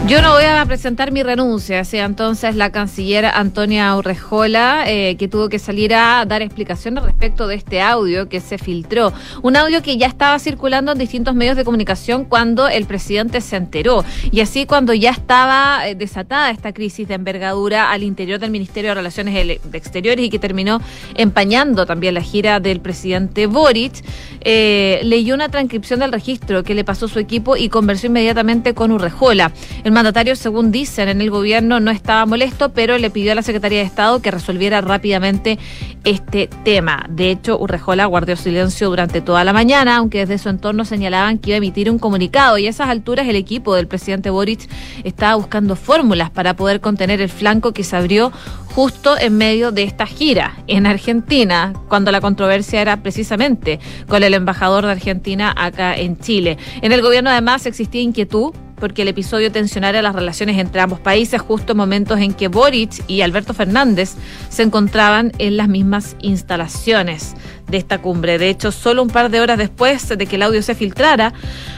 Yo 0.08 0.22
no 0.22 0.32
voy 0.32 0.44
a 0.44 0.64
presentar 0.64 1.12
mi 1.12 1.22
renuncia, 1.22 1.76
decía 1.76 2.06
entonces 2.06 2.56
la 2.56 2.72
canciller 2.72 3.26
Antonia 3.26 3.94
Urrejola, 3.94 4.84
eh, 4.86 5.16
que 5.18 5.28
tuvo 5.28 5.50
que 5.50 5.58
salir 5.58 5.92
a 5.94 6.24
dar 6.24 6.40
explicaciones 6.40 7.04
respecto 7.04 7.46
de 7.46 7.56
este 7.56 7.82
audio 7.82 8.26
que 8.26 8.40
se 8.40 8.56
filtró. 8.56 9.12
Un 9.42 9.54
audio 9.54 9.82
que 9.82 9.98
ya 9.98 10.06
estaba 10.06 10.38
circulando 10.38 10.92
en 10.92 10.98
distintos 10.98 11.34
medios 11.34 11.58
de 11.58 11.64
comunicación 11.64 12.24
cuando 12.24 12.68
el 12.68 12.86
presidente 12.86 13.42
se 13.42 13.56
enteró. 13.56 14.02
Y 14.30 14.40
así 14.40 14.64
cuando 14.64 14.94
ya 14.94 15.10
estaba 15.10 15.86
eh, 15.86 15.94
desatada 15.94 16.52
esta 16.52 16.72
crisis 16.72 17.06
de 17.06 17.12
envergadura 17.12 17.92
al 17.92 18.02
interior 18.02 18.40
del 18.40 18.50
Ministerio 18.50 18.92
de 18.92 18.94
Relaciones 18.94 19.60
Exteriores 19.74 20.24
y 20.24 20.30
que 20.30 20.38
terminó 20.38 20.80
empañando 21.16 21.84
también 21.84 22.14
la 22.14 22.22
gira 22.22 22.60
del 22.60 22.80
presidente 22.80 23.46
Boric, 23.46 24.02
eh, 24.40 25.00
leyó 25.02 25.34
una 25.34 25.48
transcripción 25.48 26.00
del 26.00 26.12
registro 26.12 26.62
que 26.62 26.74
le 26.74 26.84
pasó 26.84 27.08
su 27.08 27.18
equipo 27.18 27.56
y 27.56 27.68
conversó 27.68 28.06
inmediatamente 28.06 28.74
con 28.74 28.92
Urrejola. 28.92 29.52
El 29.84 29.92
mandatario, 29.92 30.36
según 30.36 30.70
dicen 30.70 31.08
en 31.08 31.20
el 31.20 31.30
gobierno, 31.30 31.80
no 31.80 31.90
estaba 31.90 32.24
molesto, 32.26 32.70
pero 32.70 32.98
le 32.98 33.10
pidió 33.10 33.32
a 33.32 33.34
la 33.34 33.42
Secretaría 33.42 33.78
de 33.78 33.84
Estado 33.84 34.22
que 34.22 34.30
resolviera 34.30 34.80
rápidamente 34.80 35.58
este 36.04 36.48
tema. 36.64 37.06
De 37.08 37.30
hecho, 37.30 37.58
Urrejola 37.58 38.06
guardó 38.06 38.36
silencio 38.36 38.90
durante 38.90 39.20
toda 39.20 39.44
la 39.44 39.52
mañana, 39.52 39.96
aunque 39.96 40.20
desde 40.20 40.38
su 40.38 40.48
entorno 40.48 40.84
señalaban 40.84 41.38
que 41.38 41.50
iba 41.50 41.54
a 41.56 41.58
emitir 41.58 41.90
un 41.90 41.98
comunicado. 41.98 42.58
Y 42.58 42.66
a 42.66 42.70
esas 42.70 42.88
alturas 42.88 43.26
el 43.26 43.36
equipo 43.36 43.74
del 43.74 43.86
presidente 43.86 44.30
Boric 44.30 44.68
estaba 45.04 45.34
buscando 45.36 45.76
fórmulas 45.76 46.30
para 46.30 46.54
poder 46.54 46.80
contener 46.80 47.20
el 47.20 47.28
flanco 47.28 47.72
que 47.72 47.84
se 47.84 47.96
abrió 47.96 48.32
justo 48.74 49.18
en 49.18 49.36
medio 49.36 49.72
de 49.72 49.82
esta 49.82 50.06
gira 50.06 50.56
en 50.68 50.86
Argentina, 50.86 51.72
cuando 51.88 52.12
la 52.12 52.20
controversia 52.20 52.80
era 52.80 53.02
precisamente 53.02 53.80
con 54.06 54.22
el 54.28 54.34
embajador 54.34 54.86
de 54.86 54.92
Argentina 54.92 55.52
acá 55.56 55.96
en 55.96 56.18
Chile. 56.18 56.56
En 56.80 56.92
el 56.92 57.02
gobierno 57.02 57.30
además 57.30 57.66
existía 57.66 58.00
inquietud 58.00 58.54
porque 58.78 59.02
el 59.02 59.08
episodio 59.08 59.50
tensionara 59.50 60.02
las 60.02 60.14
relaciones 60.14 60.56
entre 60.58 60.80
ambos 60.80 61.00
países 61.00 61.40
justo 61.40 61.72
en 61.72 61.78
momentos 61.78 62.20
en 62.20 62.32
que 62.32 62.48
Boric 62.48 63.02
y 63.08 63.22
Alberto 63.22 63.52
Fernández 63.54 64.14
se 64.48 64.62
encontraban 64.62 65.32
en 65.38 65.56
las 65.56 65.68
mismas 65.68 66.16
instalaciones 66.20 67.34
de 67.68 67.76
esta 67.76 67.98
cumbre. 67.98 68.38
De 68.38 68.48
hecho, 68.48 68.72
solo 68.72 69.02
un 69.02 69.08
par 69.08 69.30
de 69.30 69.40
horas 69.40 69.58
después 69.58 70.08
de 70.08 70.26
que 70.26 70.36
el 70.36 70.42
audio 70.42 70.62
se 70.62 70.74
filtrara, 70.74 71.32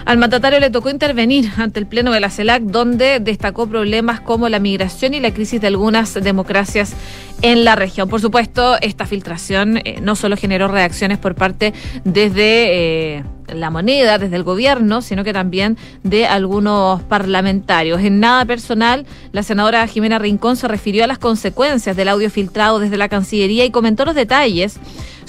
al 0.04 0.18
mandatario 0.18 0.60
le 0.60 0.70
tocó 0.70 0.90
intervenir 0.90 1.50
ante 1.56 1.80
el 1.80 1.86
Pleno 1.86 2.12
de 2.12 2.20
la 2.20 2.30
CELAC, 2.30 2.62
donde 2.62 3.20
destacó 3.20 3.66
problemas 3.66 4.20
como 4.20 4.48
la 4.48 4.58
migración 4.58 5.14
y 5.14 5.20
la 5.20 5.32
crisis 5.32 5.60
de 5.60 5.66
algunas 5.66 6.14
democracias 6.14 6.94
en 7.42 7.64
la 7.64 7.76
región. 7.76 8.08
Por 8.08 8.20
supuesto, 8.20 8.76
esta 8.80 9.06
filtración 9.06 9.78
eh, 9.78 9.98
no 10.02 10.16
solo 10.16 10.36
generó 10.36 10.68
reacciones 10.68 11.18
por 11.18 11.34
parte 11.34 11.72
desde... 12.04 13.16
Eh, 13.18 13.24
la 13.54 13.70
moneda 13.70 14.18
desde 14.18 14.36
el 14.36 14.44
gobierno, 14.44 15.02
sino 15.02 15.24
que 15.24 15.32
también 15.32 15.76
de 16.02 16.26
algunos 16.26 17.02
parlamentarios. 17.02 18.00
En 18.00 18.20
nada 18.20 18.44
personal, 18.44 19.06
la 19.32 19.42
senadora 19.42 19.86
Jimena 19.86 20.18
Rincón 20.18 20.56
se 20.56 20.68
refirió 20.68 21.04
a 21.04 21.06
las 21.06 21.18
consecuencias 21.18 21.96
del 21.96 22.08
audio 22.08 22.30
filtrado 22.30 22.78
desde 22.78 22.96
la 22.96 23.08
Cancillería 23.08 23.64
y 23.64 23.70
comentó 23.70 24.04
los 24.04 24.14
detalles 24.14 24.78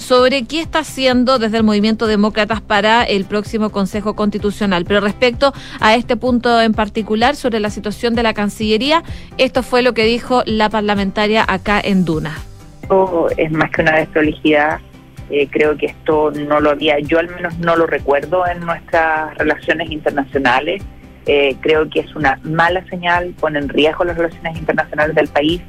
sobre 0.02 0.44
qué 0.44 0.60
está 0.60 0.80
haciendo 0.80 1.38
desde 1.38 1.56
el 1.58 1.62
movimiento 1.62 2.06
Demócratas 2.06 2.60
para 2.60 3.04
el 3.04 3.24
próximo 3.24 3.70
Consejo 3.70 4.14
Constitucional. 4.14 4.84
Pero 4.86 5.00
respecto 5.00 5.52
a 5.80 5.94
este 5.94 6.16
punto 6.16 6.60
en 6.60 6.74
particular, 6.74 7.36
sobre 7.36 7.60
la 7.60 7.70
situación 7.70 8.14
de 8.14 8.22
la 8.22 8.34
Cancillería, 8.34 9.02
esto 9.38 9.62
fue 9.62 9.82
lo 9.82 9.94
que 9.94 10.04
dijo 10.04 10.42
la 10.44 10.68
parlamentaria 10.68 11.44
acá 11.46 11.80
en 11.82 12.04
Duna. 12.04 12.36
Es 13.38 13.50
más 13.52 13.70
que 13.70 13.82
una 13.82 13.96
desprolijidad 13.96 14.80
eh, 15.30 15.48
creo 15.50 15.78
que 15.78 15.86
esto 15.86 16.30
no 16.30 16.60
lo 16.60 16.70
había, 16.70 16.98
yo 16.98 17.18
al 17.18 17.28
menos 17.28 17.56
no 17.58 17.74
lo 17.74 17.86
recuerdo 17.86 18.46
en 18.46 18.60
nuestras 18.60 19.34
relaciones 19.38 19.90
internacionales. 19.90 20.82
Eh, 21.24 21.56
creo 21.60 21.88
que 21.88 22.00
es 22.00 22.14
una 22.14 22.38
mala 22.42 22.84
señal, 22.86 23.32
pone 23.40 23.60
en 23.60 23.70
riesgo 23.70 24.04
las 24.04 24.18
relaciones 24.18 24.58
internacionales 24.58 25.14
del 25.14 25.28
país. 25.28 25.62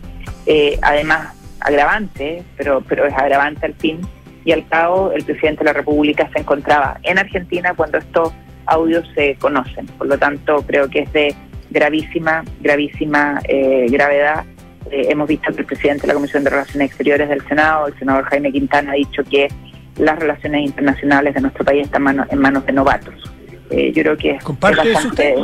Eh, 0.47 0.77
además, 0.81 1.33
agravante, 1.61 2.43
pero, 2.57 2.83
pero 2.89 3.05
es 3.05 3.13
agravante 3.13 3.65
al 3.67 3.75
fin 3.75 4.01
y 4.45 4.51
al 4.51 4.67
cabo 4.67 5.11
el 5.11 5.23
presidente 5.23 5.59
de 5.59 5.65
la 5.65 5.73
República 5.73 6.29
se 6.33 6.39
encontraba 6.39 6.99
en 7.03 7.17
Argentina 7.17 7.73
cuando 7.75 7.97
estos 7.97 8.33
audios 8.65 9.07
se 9.15 9.35
conocen. 9.35 9.85
Por 9.85 10.07
lo 10.07 10.17
tanto, 10.17 10.63
creo 10.65 10.89
que 10.89 10.99
es 10.99 11.13
de 11.13 11.35
gravísima, 11.69 12.43
gravísima 12.61 13.41
gravedad 13.89 14.45
eh, 14.91 15.07
hemos 15.09 15.27
visto 15.27 15.51
que 15.53 15.61
el 15.61 15.65
presidente 15.65 16.01
de 16.01 16.07
la 16.09 16.13
Comisión 16.13 16.43
de 16.43 16.49
Relaciones 16.49 16.89
Exteriores 16.89 17.29
del 17.29 17.41
Senado, 17.47 17.87
el 17.87 17.97
senador 17.97 18.25
Jaime 18.25 18.51
Quintana, 18.51 18.91
ha 18.91 18.95
dicho 18.95 19.23
que 19.23 19.47
las 19.97 20.19
relaciones 20.19 20.65
internacionales 20.65 21.33
de 21.33 21.41
nuestro 21.41 21.63
país 21.63 21.85
están 21.85 22.27
en 22.29 22.39
manos 22.39 22.65
de 22.65 22.73
novatos. 22.73 23.15
Eh, 23.69 23.91
yo 23.93 24.03
creo 24.03 24.17
que 24.17 24.31
es, 24.31 24.43
bastante, 24.59 25.35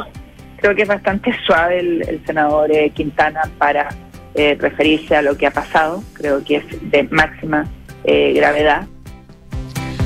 creo 0.58 0.76
que 0.76 0.82
es 0.82 0.88
bastante 0.88 1.34
suave 1.46 1.80
el, 1.80 2.22
senador 2.26 2.72
eh, 2.72 2.90
Quintana 2.92 3.42
para 3.58 3.90
referirse 4.36 5.18
a 5.18 5.22
lo 5.22 5.36
que 5.36 5.48
ha 5.48 5.52
pasado. 5.52 6.02
Creo 6.14 6.44
que 6.44 6.58
es 6.58 6.92
de 6.92 7.04
máxima 7.12 7.66
gravedad. 8.04 8.88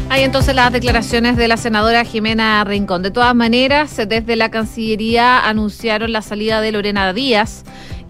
Hay 0.10 0.24
entonces 0.24 0.54
las 0.54 0.72
declaraciones 0.72 1.38
de 1.38 1.48
la 1.48 1.58
senadora 1.58 2.04
Jimena 2.04 2.64
Rincón. 2.64 3.02
De 3.02 3.10
todas 3.10 3.34
maneras, 3.34 3.98
desde 3.98 4.36
la 4.36 4.52
Cancillería 4.52 5.48
anunciaron 5.48 6.12
la 6.12 6.22
salida 6.22 6.62
de 6.62 6.72
Lorena 6.72 7.14
Díaz 7.14 7.64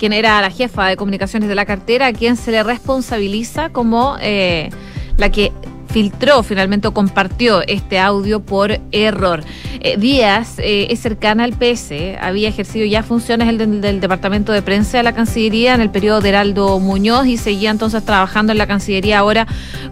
quien 0.04 0.12
era 0.12 0.42
la 0.42 0.50
jefa 0.50 0.88
de 0.88 0.98
comunicaciones 0.98 1.48
de 1.48 1.56
la 1.56 1.66
cartera, 1.66 2.08
a 2.08 2.12
quien 2.12 2.36
se 2.36 2.52
le 2.52 2.62
responsabiliza 2.62 3.70
como 3.70 4.18
eh, 4.20 4.70
la 5.16 5.30
que 5.30 5.54
filtró, 5.94 6.42
finalmente 6.42 6.90
compartió 6.92 7.62
este 7.68 8.00
audio 8.00 8.42
por 8.42 8.80
error. 8.92 9.44
Eh, 9.80 9.96
Díaz 9.98 10.58
eh, 10.58 10.88
es 10.90 11.00
cercana 11.00 11.44
al 11.44 11.54
PS, 11.54 11.92
había 12.20 12.50
ejercido 12.50 12.86
ya 12.86 13.04
funciones 13.04 13.48
del, 13.56 13.80
del, 13.80 14.02
Departamento 14.02 14.52
de 14.52 14.64
Prensa 14.64 14.98
de 14.98 15.04
la 15.04 15.14
Cancillería 15.14 15.76
en 15.76 15.82
el 15.82 15.92
periodo 15.92 16.20
de 16.20 16.30
Heraldo 16.30 16.80
Muñoz 16.80 17.28
y 17.28 17.38
seguía 17.38 17.70
entonces 17.70 18.04
trabajando 18.04 18.52
en 18.54 18.58
la 18.58 18.66
Cancillería 18.66 19.20
ahora 19.20 19.46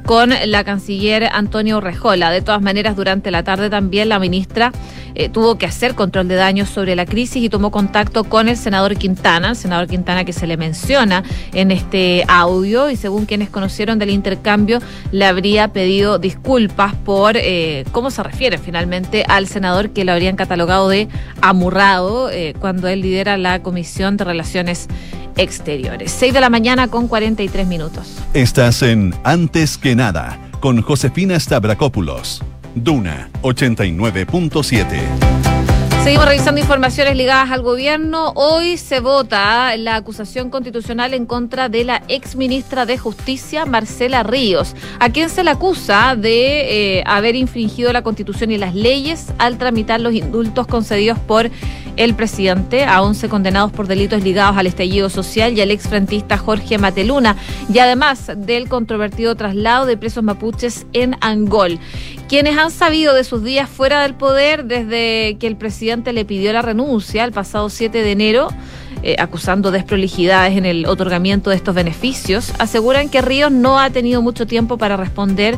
con 0.05 0.33
la 0.45 0.63
canciller 0.63 1.29
Antonio 1.31 1.79
Rejola. 1.81 2.31
De 2.31 2.41
todas 2.41 2.61
maneras, 2.61 2.95
durante 2.95 3.29
la 3.29 3.43
tarde 3.43 3.69
también 3.69 4.09
la 4.09 4.19
ministra 4.19 4.71
eh, 5.13 5.29
tuvo 5.29 5.57
que 5.57 5.65
hacer 5.65 5.93
control 5.93 6.27
de 6.27 6.35
daños 6.35 6.69
sobre 6.69 6.95
la 6.95 7.05
crisis 7.05 7.43
y 7.43 7.49
tomó 7.49 7.69
contacto 7.69 8.23
con 8.23 8.47
el 8.47 8.57
senador 8.57 8.95
Quintana, 8.95 9.49
el 9.49 9.55
senador 9.55 9.87
Quintana 9.87 10.23
que 10.23 10.33
se 10.33 10.47
le 10.47 10.57
menciona 10.57 11.23
en 11.53 11.71
este 11.71 12.23
audio 12.27 12.89
y 12.89 12.95
según 12.95 13.25
quienes 13.25 13.49
conocieron 13.49 13.99
del 13.99 14.09
intercambio 14.09 14.79
le 15.11 15.25
habría 15.25 15.67
pedido 15.67 15.90
disculpas 16.19 16.95
por 16.95 17.35
eh, 17.35 17.85
cómo 17.91 18.11
se 18.11 18.23
refiere 18.23 18.57
finalmente 18.57 19.25
al 19.27 19.47
senador 19.47 19.89
que 19.89 20.05
lo 20.05 20.13
habrían 20.13 20.35
catalogado 20.35 20.89
de 20.89 21.07
amurrado 21.41 22.29
eh, 22.29 22.53
cuando 22.59 22.87
él 22.87 23.01
lidera 23.01 23.37
la 23.37 23.61
Comisión 23.61 24.17
de 24.17 24.23
Relaciones 24.23 24.87
Exteriores. 25.37 26.11
6 26.11 26.33
de 26.33 26.41
la 26.41 26.49
mañana 26.49 26.87
con 26.87 27.07
43 27.07 27.67
minutos. 27.67 28.17
Estás 28.33 28.81
en 28.81 29.13
Antes 29.23 29.77
que 29.77 29.95
nada 29.95 30.37
con 30.59 30.81
Josefina 30.81 31.39
Stavrakopoulos. 31.39 32.43
Duna 32.75 33.29
89.7. 33.41 35.50
Seguimos 36.03 36.25
revisando 36.25 36.59
informaciones 36.59 37.15
ligadas 37.15 37.51
al 37.51 37.61
gobierno. 37.61 38.31
Hoy 38.33 38.77
se 38.77 39.01
vota 39.01 39.77
la 39.77 39.97
acusación 39.97 40.49
constitucional 40.49 41.13
en 41.13 41.27
contra 41.27 41.69
de 41.69 41.83
la 41.83 42.01
ex 42.07 42.35
ministra 42.35 42.87
de 42.87 42.97
Justicia, 42.97 43.67
Marcela 43.67 44.23
Ríos, 44.23 44.75
a 44.99 45.11
quien 45.11 45.29
se 45.29 45.43
le 45.43 45.51
acusa 45.51 46.15
de 46.15 46.97
eh, 46.97 47.03
haber 47.05 47.35
infringido 47.35 47.93
la 47.93 48.01
constitución 48.01 48.51
y 48.51 48.57
las 48.57 48.73
leyes 48.73 49.27
al 49.37 49.59
tramitar 49.59 50.01
los 50.01 50.15
indultos 50.15 50.65
concedidos 50.65 51.19
por 51.19 51.51
el 51.97 52.15
presidente 52.15 52.85
a 52.85 53.01
11 53.03 53.29
condenados 53.29 53.71
por 53.71 53.85
delitos 53.85 54.23
ligados 54.23 54.57
al 54.57 54.65
estallido 54.65 55.09
social 55.09 55.53
y 55.53 55.61
al 55.61 55.69
exfrentista 55.69 56.37
Jorge 56.37 56.79
Mateluna, 56.79 57.35
y 57.71 57.77
además 57.77 58.31
del 58.37 58.69
controvertido 58.69 59.35
traslado 59.35 59.85
de 59.85 59.97
presos 59.97 60.23
mapuches 60.23 60.87
en 60.93 61.15
Angol. 61.21 61.79
Quienes 62.27 62.57
han 62.57 62.71
sabido 62.71 63.13
de 63.13 63.25
sus 63.25 63.43
días 63.43 63.69
fuera 63.69 64.01
del 64.03 64.15
poder 64.15 64.63
desde 64.63 65.37
que 65.37 65.47
el 65.47 65.57
presidente 65.57 65.90
le 65.91 66.25
pidió 66.25 66.53
la 66.53 66.61
renuncia 66.61 67.25
el 67.25 67.31
pasado 67.31 67.69
7 67.69 68.01
de 68.01 68.11
enero, 68.11 68.47
eh, 69.03 69.15
acusando 69.19 69.71
desprolijidades 69.71 70.57
en 70.57 70.65
el 70.65 70.85
otorgamiento 70.85 71.49
de 71.49 71.55
estos 71.55 71.75
beneficios, 71.75 72.53
aseguran 72.59 73.09
que 73.09 73.21
Ríos 73.21 73.51
no 73.51 73.79
ha 73.79 73.89
tenido 73.89 74.21
mucho 74.21 74.45
tiempo 74.45 74.77
para 74.77 74.97
responder 74.97 75.57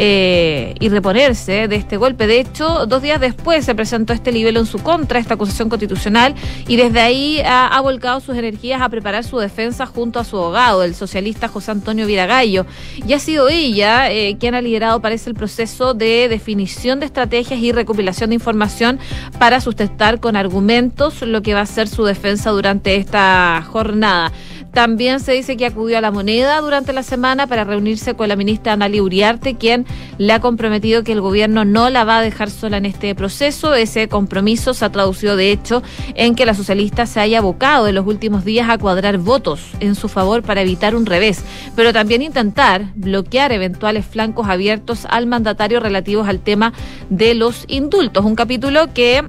eh, 0.00 0.76
y 0.78 0.88
reponerse 0.90 1.66
de 1.66 1.74
este 1.74 1.96
golpe. 1.96 2.28
De 2.28 2.38
hecho, 2.38 2.86
dos 2.86 3.02
días 3.02 3.20
después 3.20 3.64
se 3.64 3.74
presentó 3.74 4.12
este 4.12 4.30
libelo 4.30 4.60
en 4.60 4.66
su 4.66 4.78
contra, 4.78 5.18
esta 5.18 5.34
acusación 5.34 5.68
constitucional, 5.68 6.36
y 6.68 6.76
desde 6.76 7.00
ahí 7.00 7.40
ha, 7.44 7.80
volcado 7.80 8.20
sus 8.20 8.36
energías 8.36 8.80
a 8.80 8.88
preparar 8.88 9.24
su 9.24 9.38
defensa 9.38 9.86
junto 9.86 10.20
a 10.20 10.24
su 10.24 10.36
abogado, 10.36 10.84
el 10.84 10.94
socialista 10.94 11.48
José 11.48 11.72
Antonio 11.72 12.06
Viragallo. 12.06 12.64
Y 13.08 13.12
ha 13.12 13.18
sido 13.18 13.48
ella 13.48 14.10
eh, 14.12 14.36
quien 14.38 14.54
ha 14.54 14.60
liderado, 14.60 15.00
parece, 15.00 15.30
el 15.30 15.34
proceso 15.34 15.94
de 15.94 16.28
definición 16.28 17.00
de 17.00 17.06
estrategias 17.06 17.58
y 17.58 17.72
recopilación 17.72 18.30
de 18.30 18.34
información 18.34 19.00
para 19.40 19.60
sustentar 19.60 20.20
con 20.20 20.36
argumentos 20.36 21.22
lo 21.22 21.42
que 21.42 21.54
va 21.54 21.62
a 21.62 21.66
ser 21.66 21.88
su 21.88 22.04
defensa 22.04 22.50
esta 22.84 23.64
jornada. 23.70 24.32
También 24.72 25.20
se 25.20 25.32
dice 25.32 25.56
que 25.56 25.66
acudió 25.66 25.98
a 25.98 26.00
la 26.00 26.10
moneda 26.10 26.60
durante 26.60 26.92
la 26.92 27.02
semana 27.02 27.46
para 27.46 27.64
reunirse 27.64 28.14
con 28.14 28.28
la 28.28 28.36
ministra 28.36 28.74
Analia 28.74 29.02
Uriarte, 29.02 29.56
quien 29.56 29.86
le 30.18 30.32
ha 30.32 30.40
comprometido 30.40 31.02
que 31.02 31.12
el 31.12 31.20
gobierno 31.20 31.64
no 31.64 31.90
la 31.90 32.04
va 32.04 32.18
a 32.18 32.22
dejar 32.22 32.50
sola 32.50 32.76
en 32.76 32.84
este 32.84 33.14
proceso. 33.14 33.74
Ese 33.74 34.08
compromiso 34.08 34.74
se 34.74 34.84
ha 34.84 34.92
traducido, 34.92 35.36
de 35.36 35.50
hecho, 35.50 35.82
en 36.14 36.34
que 36.34 36.46
la 36.46 36.54
socialista 36.54 37.06
se 37.06 37.18
haya 37.18 37.38
abocado 37.38 37.88
en 37.88 37.94
los 37.94 38.06
últimos 38.06 38.44
días 38.44 38.68
a 38.68 38.78
cuadrar 38.78 39.18
votos 39.18 39.62
en 39.80 39.94
su 39.94 40.08
favor 40.08 40.42
para 40.42 40.60
evitar 40.60 40.94
un 40.94 41.06
revés, 41.06 41.42
pero 41.74 41.92
también 41.92 42.22
intentar 42.22 42.92
bloquear 42.94 43.52
eventuales 43.52 44.04
flancos 44.04 44.48
abiertos 44.48 45.06
al 45.08 45.26
mandatario 45.26 45.80
relativos 45.80 46.28
al 46.28 46.40
tema 46.40 46.72
de 47.08 47.34
los 47.34 47.64
indultos. 47.68 48.24
Un 48.24 48.36
capítulo 48.36 48.92
que 48.92 49.24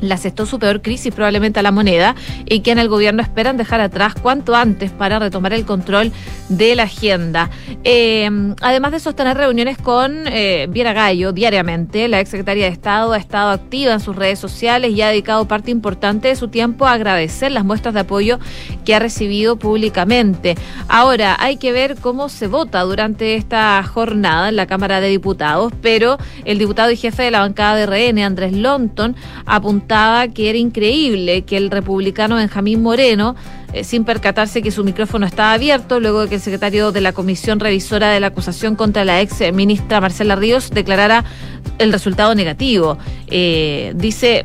le 0.00 0.14
asestó 0.14 0.46
su 0.46 0.58
peor 0.58 0.82
crisis 0.82 1.14
probablemente 1.14 1.60
a 1.60 1.62
la 1.62 1.72
moneda 1.72 2.14
y 2.46 2.60
que 2.60 2.72
en 2.72 2.78
el 2.78 2.88
gobierno 2.88 3.22
esperan 3.22 3.56
dejar 3.56 3.80
atrás 3.80 4.14
cuanto 4.14 4.54
antes 4.54 4.90
para 4.90 5.18
retomar 5.18 5.52
el 5.52 5.64
control 5.64 6.12
de 6.48 6.74
la 6.74 6.84
agenda. 6.84 7.50
Eh, 7.84 8.28
además 8.60 8.92
de 8.92 9.00
sostener 9.00 9.36
reuniones 9.36 9.78
con 9.78 10.26
eh, 10.26 10.66
Viera 10.70 10.92
Gallo 10.92 11.32
diariamente, 11.32 12.08
la 12.08 12.20
exsecretaria 12.20 12.66
de 12.66 12.72
Estado 12.72 13.12
ha 13.12 13.18
estado 13.18 13.50
activa 13.50 13.92
en 13.92 14.00
sus 14.00 14.16
redes 14.16 14.38
sociales 14.38 14.92
y 14.92 15.02
ha 15.02 15.08
dedicado 15.08 15.48
parte 15.48 15.70
importante 15.70 16.28
de 16.28 16.36
su 16.36 16.48
tiempo 16.48 16.86
a 16.86 16.92
agradecer 16.92 17.52
las 17.52 17.64
muestras 17.64 17.94
de 17.94 18.00
apoyo 18.00 18.38
que 18.84 18.94
ha 18.94 18.98
recibido 18.98 19.56
públicamente. 19.56 20.56
Ahora, 20.88 21.36
hay 21.38 21.56
que 21.56 21.72
ver 21.72 21.96
cómo 21.96 22.28
se 22.28 22.46
vota 22.46 22.82
durante 22.82 23.34
esta 23.34 23.82
jornada 23.82 24.48
en 24.48 24.56
la 24.56 24.66
Cámara 24.66 25.00
de 25.00 25.08
Diputados, 25.08 25.72
pero 25.82 26.18
el 26.44 26.58
diputado 26.58 26.90
y 26.90 26.96
jefe 26.96 27.22
de 27.22 27.30
la 27.30 27.40
bancada 27.40 27.76
de 27.76 27.86
RN, 27.86 28.22
Andrés 28.22 28.52
Lonton, 28.52 29.16
apuntó 29.44 29.85
que 29.86 30.50
era 30.50 30.58
increíble 30.58 31.42
que 31.42 31.56
el 31.56 31.70
republicano 31.70 32.36
Benjamín 32.36 32.82
Moreno, 32.82 33.36
eh, 33.72 33.84
sin 33.84 34.04
percatarse 34.04 34.62
que 34.62 34.70
su 34.70 34.84
micrófono 34.84 35.26
estaba 35.26 35.52
abierto, 35.52 36.00
luego 36.00 36.22
de 36.22 36.28
que 36.28 36.34
el 36.36 36.40
secretario 36.40 36.92
de 36.92 37.00
la 37.00 37.12
Comisión 37.12 37.60
Revisora 37.60 38.10
de 38.10 38.20
la 38.20 38.28
acusación 38.28 38.74
contra 38.74 39.04
la 39.04 39.20
ex 39.20 39.40
ministra 39.52 40.00
Marcela 40.00 40.34
Ríos 40.36 40.70
declarara 40.70 41.24
el 41.78 41.92
resultado 41.92 42.34
negativo. 42.34 42.98
Eh, 43.28 43.92
dice, 43.96 44.44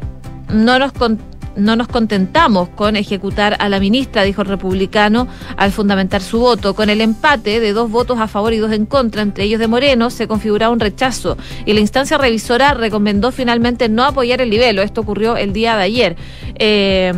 no 0.53 0.79
nos 0.79 0.91
no 1.55 1.75
nos 1.75 1.87
contentamos 1.87 2.69
con 2.69 2.95
ejecutar 2.95 3.57
a 3.59 3.69
la 3.69 3.79
ministra, 3.79 4.23
dijo 4.23 4.41
el 4.41 4.47
republicano 4.47 5.27
al 5.57 5.71
fundamentar 5.71 6.21
su 6.21 6.39
voto. 6.39 6.73
Con 6.73 6.89
el 6.89 7.01
empate 7.01 7.59
de 7.59 7.73
dos 7.73 7.89
votos 7.89 8.19
a 8.19 8.27
favor 8.27 8.53
y 8.53 8.57
dos 8.57 8.71
en 8.71 8.85
contra, 8.85 9.21
entre 9.21 9.43
ellos 9.43 9.59
de 9.59 9.67
Moreno, 9.67 10.09
se 10.09 10.27
configuraba 10.27 10.73
un 10.73 10.79
rechazo 10.79 11.37
y 11.65 11.73
la 11.73 11.79
instancia 11.79 12.17
revisora 12.17 12.73
recomendó 12.73 13.31
finalmente 13.31 13.89
no 13.89 14.03
apoyar 14.03 14.41
el 14.41 14.49
libelo. 14.49 14.81
Esto 14.81 15.01
ocurrió 15.01 15.37
el 15.37 15.53
día 15.53 15.75
de 15.75 15.83
ayer. 15.83 16.15
Eh, 16.55 17.13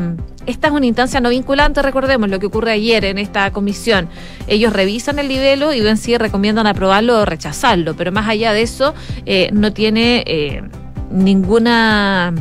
esta 0.45 0.67
es 0.67 0.73
una 0.73 0.85
instancia 0.85 1.21
no 1.21 1.29
vinculante, 1.29 1.81
recordemos 1.81 2.29
lo 2.29 2.39
que 2.39 2.47
ocurre 2.47 2.71
ayer 2.71 3.05
en 3.05 3.17
esta 3.17 3.51
comisión. 3.51 4.09
Ellos 4.47 4.73
revisan 4.73 5.19
el 5.19 5.29
libelo 5.29 5.73
y 5.73 5.79
ven 5.79 5.97
si 5.97 6.17
recomiendan 6.17 6.67
aprobarlo 6.67 7.21
o 7.21 7.25
rechazarlo, 7.25 7.95
pero 7.95 8.11
más 8.11 8.27
allá 8.27 8.51
de 8.51 8.61
eso, 8.61 8.93
eh, 9.25 9.49
no 9.53 9.71
tiene 9.71 10.23
eh, 10.27 10.63
ninguna 11.11 12.33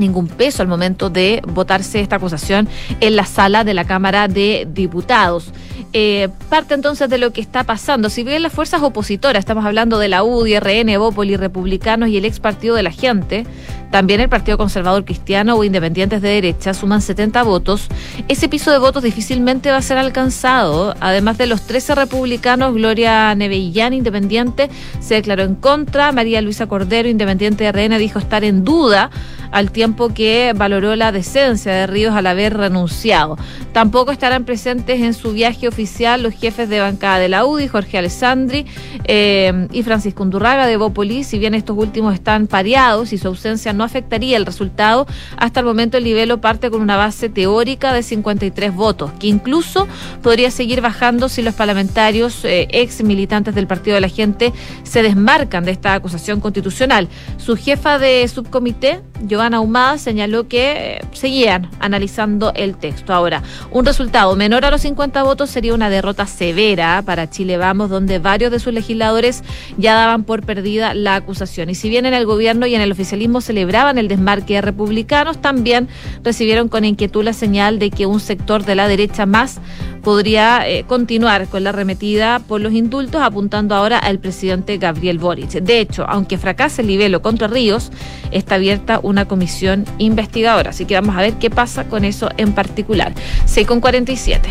ningún 0.00 0.26
peso 0.26 0.62
al 0.62 0.68
momento 0.68 1.10
de 1.10 1.42
votarse 1.46 2.00
esta 2.00 2.16
acusación 2.16 2.68
en 3.00 3.14
la 3.14 3.26
sala 3.26 3.62
de 3.62 3.74
la 3.74 3.84
Cámara 3.84 4.26
de 4.26 4.66
Diputados. 4.68 5.52
Eh, 5.92 6.28
parte 6.48 6.74
entonces 6.74 7.08
de 7.08 7.18
lo 7.18 7.32
que 7.32 7.40
está 7.40 7.64
pasando. 7.64 8.10
Si 8.10 8.24
bien 8.24 8.42
las 8.42 8.52
fuerzas 8.52 8.82
opositoras, 8.82 9.40
estamos 9.40 9.64
hablando 9.64 9.98
de 9.98 10.08
la 10.08 10.22
UDI, 10.22 10.58
RN, 10.58 10.88
Evópoli, 10.88 11.36
Republicanos 11.36 12.08
y 12.08 12.16
el 12.16 12.24
ex 12.24 12.40
Partido 12.40 12.74
de 12.74 12.82
la 12.82 12.90
Gente, 12.90 13.46
también 13.90 14.20
el 14.20 14.28
Partido 14.28 14.56
Conservador 14.56 15.04
Cristiano 15.04 15.56
o 15.56 15.64
Independientes 15.64 16.22
de 16.22 16.28
Derecha 16.28 16.74
suman 16.74 17.02
70 17.02 17.42
votos. 17.42 17.88
Ese 18.28 18.48
piso 18.48 18.70
de 18.70 18.78
votos 18.78 19.02
difícilmente 19.02 19.70
va 19.70 19.78
a 19.78 19.82
ser 19.82 19.98
alcanzado. 19.98 20.94
Además 21.00 21.38
de 21.38 21.46
los 21.46 21.62
13 21.62 21.96
republicanos, 21.96 22.74
Gloria 22.74 23.34
Nevellán, 23.34 23.92
independiente, 23.92 24.70
se 25.00 25.14
declaró 25.14 25.42
en 25.42 25.56
contra. 25.56 26.12
María 26.12 26.40
Luisa 26.40 26.66
Cordero, 26.66 27.08
independiente 27.08 27.64
de 27.64 27.72
RN, 27.72 27.98
dijo 27.98 28.20
estar 28.20 28.44
en 28.44 28.64
duda 28.64 29.10
al 29.50 29.72
tiempo 29.72 30.10
que 30.10 30.52
valoró 30.54 30.94
la 30.94 31.10
decencia 31.10 31.72
de 31.72 31.86
Ríos 31.88 32.14
al 32.14 32.26
haber 32.26 32.56
renunciado. 32.56 33.36
Tampoco 33.72 34.12
estarán 34.12 34.44
presentes 34.44 35.00
en 35.00 35.14
su 35.14 35.32
viaje 35.32 35.66
oficial 35.70 36.22
los 36.22 36.34
jefes 36.34 36.68
de 36.68 36.80
bancada 36.80 37.18
de 37.18 37.28
la 37.28 37.46
UDI, 37.46 37.68
Jorge 37.68 37.98
Alessandri 37.98 38.66
eh, 39.04 39.66
y 39.72 39.82
Francisco 39.82 40.22
Undurraga 40.22 40.66
de 40.66 40.76
Bópoli, 40.76 41.24
si 41.24 41.38
bien 41.38 41.54
estos 41.54 41.76
últimos 41.78 42.14
están 42.14 42.46
pareados 42.46 43.12
y 43.12 43.18
su 43.18 43.28
ausencia 43.28 43.72
no 43.72 43.84
afectaría 43.84 44.36
el 44.36 44.44
resultado, 44.46 45.06
hasta 45.36 45.60
el 45.60 45.66
momento 45.66 45.96
el 45.96 46.04
nivelo 46.04 46.40
parte 46.40 46.70
con 46.70 46.82
una 46.82 46.96
base 46.96 47.28
teórica 47.28 47.92
de 47.92 48.02
53 48.02 48.74
votos, 48.74 49.10
que 49.18 49.28
incluso 49.28 49.88
podría 50.22 50.50
seguir 50.50 50.80
bajando 50.80 51.28
si 51.28 51.42
los 51.42 51.54
parlamentarios 51.54 52.44
eh, 52.44 52.68
ex 52.70 53.02
militantes 53.02 53.54
del 53.54 53.66
Partido 53.66 53.94
de 53.94 54.00
la 54.00 54.08
Gente 54.08 54.52
se 54.82 55.02
desmarcan 55.02 55.64
de 55.64 55.72
esta 55.72 55.94
acusación 55.94 56.40
constitucional. 56.40 57.08
Su 57.38 57.56
jefa 57.56 57.98
de 57.98 58.26
subcomité, 58.28 59.00
Giovanna 59.26 59.60
Humada, 59.60 59.98
señaló 59.98 60.48
que 60.48 60.96
eh, 60.96 61.00
seguían 61.12 61.70
analizando 61.80 62.52
el 62.54 62.76
texto. 62.76 63.12
Ahora, 63.12 63.42
un 63.70 63.84
resultado 63.84 64.34
menor 64.36 64.64
a 64.64 64.70
los 64.70 64.82
50 64.82 65.22
votos 65.22 65.50
sería 65.60 65.74
una 65.74 65.90
derrota 65.90 66.26
severa 66.26 67.02
para 67.04 67.28
Chile 67.28 67.58
Vamos, 67.58 67.90
donde 67.90 68.18
varios 68.18 68.50
de 68.50 68.58
sus 68.58 68.72
legisladores 68.72 69.44
ya 69.76 69.92
daban 69.92 70.24
por 70.24 70.42
perdida 70.42 70.94
la 70.94 71.16
acusación. 71.16 71.68
Y 71.68 71.74
si 71.74 71.90
bien 71.90 72.06
en 72.06 72.14
el 72.14 72.24
gobierno 72.24 72.66
y 72.66 72.74
en 72.74 72.80
el 72.80 72.90
oficialismo 72.90 73.42
celebraban 73.42 73.98
el 73.98 74.08
desmarque 74.08 74.54
de 74.54 74.62
republicanos, 74.62 75.42
también 75.42 75.86
recibieron 76.24 76.70
con 76.70 76.86
inquietud 76.86 77.22
la 77.22 77.34
señal 77.34 77.78
de 77.78 77.90
que 77.90 78.06
un 78.06 78.20
sector 78.20 78.64
de 78.64 78.74
la 78.74 78.88
derecha 78.88 79.26
más 79.26 79.60
podría 80.02 80.66
eh, 80.66 80.84
continuar 80.84 81.46
con 81.46 81.62
la 81.62 81.68
arremetida 81.68 82.38
por 82.38 82.62
los 82.62 82.72
indultos, 82.72 83.20
apuntando 83.20 83.74
ahora 83.74 83.98
al 83.98 84.18
presidente 84.18 84.78
Gabriel 84.78 85.18
Boric. 85.18 85.50
De 85.50 85.78
hecho, 85.78 86.06
aunque 86.08 86.38
fracase 86.38 86.80
el 86.80 86.88
libelo 86.88 87.20
contra 87.20 87.48
Ríos, 87.48 87.92
está 88.30 88.54
abierta 88.54 88.98
una 89.02 89.28
comisión 89.28 89.84
investigadora. 89.98 90.70
Así 90.70 90.86
que 90.86 90.94
vamos 90.94 91.14
a 91.18 91.20
ver 91.20 91.34
qué 91.34 91.50
pasa 91.50 91.84
con 91.84 92.06
eso 92.06 92.30
en 92.38 92.54
particular. 92.54 93.12
6 93.44 93.66
con 93.66 93.82
47. 93.82 94.48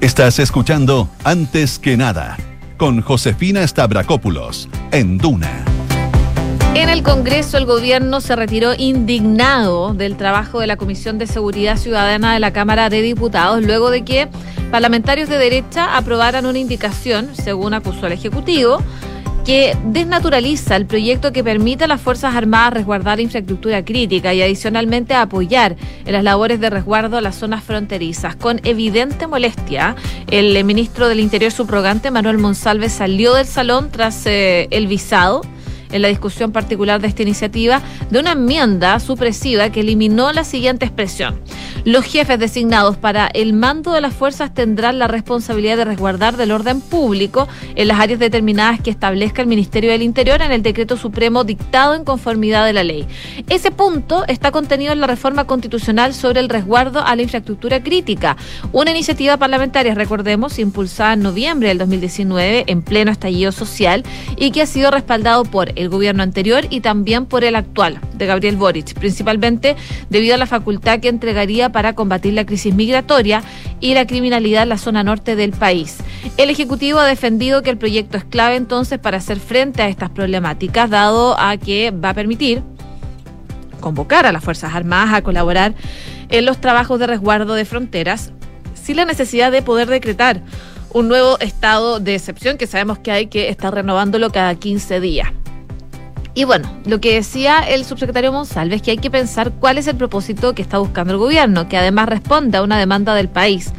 Estás 0.00 0.38
escuchando 0.38 1.08
Antes 1.24 1.78
que 1.78 1.96
nada 1.96 2.36
con 2.76 3.00
Josefina 3.00 3.66
Stavrakopoulos 3.66 4.68
en 4.92 5.16
Duna. 5.16 5.64
En 6.74 6.90
el 6.90 7.02
Congreso, 7.02 7.56
el 7.56 7.64
gobierno 7.64 8.20
se 8.20 8.36
retiró 8.36 8.74
indignado 8.76 9.94
del 9.94 10.18
trabajo 10.18 10.60
de 10.60 10.66
la 10.66 10.76
Comisión 10.76 11.16
de 11.16 11.26
Seguridad 11.26 11.78
Ciudadana 11.78 12.34
de 12.34 12.40
la 12.40 12.52
Cámara 12.52 12.90
de 12.90 13.00
Diputados, 13.00 13.62
luego 13.62 13.90
de 13.90 14.04
que 14.04 14.28
parlamentarios 14.70 15.30
de 15.30 15.38
derecha 15.38 15.96
aprobaran 15.96 16.44
una 16.44 16.58
indicación, 16.58 17.30
según 17.34 17.72
acusó 17.72 18.06
el 18.06 18.12
Ejecutivo, 18.12 18.82
que 19.46 19.76
desnaturaliza 19.84 20.74
el 20.74 20.86
proyecto 20.86 21.32
que 21.32 21.44
permite 21.44 21.84
a 21.84 21.86
las 21.86 22.00
Fuerzas 22.00 22.34
Armadas 22.34 22.74
resguardar 22.74 23.20
infraestructura 23.20 23.84
crítica 23.84 24.34
y 24.34 24.42
adicionalmente 24.42 25.14
apoyar 25.14 25.76
en 26.04 26.12
las 26.12 26.24
labores 26.24 26.58
de 26.58 26.68
resguardo 26.68 27.16
a 27.16 27.20
las 27.20 27.36
zonas 27.36 27.62
fronterizas. 27.62 28.34
Con 28.34 28.60
evidente 28.64 29.28
molestia, 29.28 29.94
el 30.32 30.62
ministro 30.64 31.08
del 31.08 31.20
Interior 31.20 31.52
subrogante, 31.52 32.10
Manuel 32.10 32.38
Monsalve, 32.38 32.88
salió 32.88 33.34
del 33.34 33.46
salón 33.46 33.90
tras 33.92 34.26
eh, 34.26 34.66
el 34.72 34.88
visado 34.88 35.42
en 35.90 36.02
la 36.02 36.08
discusión 36.08 36.52
particular 36.52 37.00
de 37.00 37.08
esta 37.08 37.22
iniciativa 37.22 37.82
de 38.10 38.18
una 38.18 38.32
enmienda 38.32 38.98
supresiva 39.00 39.70
que 39.70 39.80
eliminó 39.80 40.32
la 40.32 40.44
siguiente 40.44 40.84
expresión. 40.84 41.40
Los 41.84 42.04
jefes 42.04 42.40
designados 42.40 42.96
para 42.96 43.28
el 43.28 43.52
mando 43.52 43.92
de 43.92 44.00
las 44.00 44.12
fuerzas 44.12 44.52
tendrán 44.52 44.98
la 44.98 45.06
responsabilidad 45.06 45.76
de 45.76 45.84
resguardar 45.84 46.36
del 46.36 46.50
orden 46.50 46.80
público 46.80 47.46
en 47.76 47.86
las 47.86 48.00
áreas 48.00 48.18
determinadas 48.18 48.80
que 48.80 48.90
establezca 48.90 49.42
el 49.42 49.48
Ministerio 49.48 49.92
del 49.92 50.02
Interior 50.02 50.42
en 50.42 50.50
el 50.50 50.62
decreto 50.62 50.96
supremo 50.96 51.44
dictado 51.44 51.94
en 51.94 52.04
conformidad 52.04 52.66
de 52.66 52.72
la 52.72 52.82
ley. 52.82 53.06
Ese 53.48 53.70
punto 53.70 54.24
está 54.26 54.50
contenido 54.50 54.92
en 54.92 55.00
la 55.00 55.06
reforma 55.06 55.44
constitucional 55.44 56.12
sobre 56.12 56.40
el 56.40 56.48
resguardo 56.48 57.04
a 57.04 57.14
la 57.14 57.22
infraestructura 57.22 57.82
crítica, 57.82 58.36
una 58.72 58.90
iniciativa 58.90 59.36
parlamentaria, 59.36 59.94
recordemos, 59.94 60.58
impulsada 60.58 61.12
en 61.12 61.22
noviembre 61.22 61.68
del 61.68 61.78
2019 61.78 62.64
en 62.66 62.82
pleno 62.82 63.12
estallido 63.12 63.52
social 63.52 64.02
y 64.36 64.50
que 64.50 64.62
ha 64.62 64.66
sido 64.66 64.90
respaldado 64.90 65.44
por 65.44 65.75
el 65.76 65.88
gobierno 65.88 66.22
anterior 66.22 66.66
y 66.70 66.80
también 66.80 67.26
por 67.26 67.44
el 67.44 67.54
actual, 67.54 68.00
de 68.14 68.26
Gabriel 68.26 68.56
Boric, 68.56 68.94
principalmente 68.94 69.76
debido 70.10 70.34
a 70.34 70.38
la 70.38 70.46
facultad 70.46 71.00
que 71.00 71.08
entregaría 71.08 71.70
para 71.70 71.94
combatir 71.94 72.34
la 72.34 72.46
crisis 72.46 72.74
migratoria 72.74 73.42
y 73.80 73.94
la 73.94 74.06
criminalidad 74.06 74.64
en 74.64 74.70
la 74.70 74.78
zona 74.78 75.04
norte 75.04 75.36
del 75.36 75.52
país. 75.52 75.98
El 76.36 76.50
Ejecutivo 76.50 76.98
ha 76.98 77.06
defendido 77.06 77.62
que 77.62 77.70
el 77.70 77.78
proyecto 77.78 78.16
es 78.16 78.24
clave 78.24 78.56
entonces 78.56 78.98
para 78.98 79.18
hacer 79.18 79.38
frente 79.38 79.82
a 79.82 79.88
estas 79.88 80.10
problemáticas, 80.10 80.90
dado 80.90 81.38
a 81.38 81.56
que 81.56 81.90
va 81.92 82.10
a 82.10 82.14
permitir 82.14 82.62
convocar 83.80 84.26
a 84.26 84.32
las 84.32 84.42
Fuerzas 84.42 84.74
Armadas 84.74 85.14
a 85.14 85.22
colaborar 85.22 85.74
en 86.28 86.44
los 86.44 86.60
trabajos 86.60 86.98
de 86.98 87.06
resguardo 87.06 87.54
de 87.54 87.64
fronteras 87.64 88.32
sin 88.74 88.96
la 88.96 89.04
necesidad 89.04 89.52
de 89.52 89.62
poder 89.62 89.88
decretar 89.88 90.42
un 90.92 91.08
nuevo 91.08 91.38
estado 91.40 92.00
de 92.00 92.14
excepción 92.14 92.56
que 92.56 92.66
sabemos 92.66 92.98
que 92.98 93.10
hay 93.10 93.26
que 93.26 93.48
estar 93.48 93.74
renovándolo 93.74 94.30
cada 94.30 94.54
15 94.54 95.00
días. 95.00 95.28
Y 96.36 96.44
bueno, 96.44 96.70
lo 96.84 97.00
que 97.00 97.14
decía 97.14 97.60
el 97.60 97.86
subsecretario 97.86 98.30
Monsalve 98.30 98.76
es 98.76 98.82
que 98.82 98.90
hay 98.90 98.98
que 98.98 99.10
pensar 99.10 99.52
cuál 99.52 99.78
es 99.78 99.86
el 99.86 99.96
propósito 99.96 100.54
que 100.54 100.60
está 100.60 100.76
buscando 100.76 101.14
el 101.14 101.18
gobierno, 101.18 101.66
que 101.66 101.78
además 101.78 102.10
responde 102.10 102.58
a 102.58 102.62
una 102.62 102.78
demanda 102.78 103.14
del 103.14 103.30
país 103.30 103.72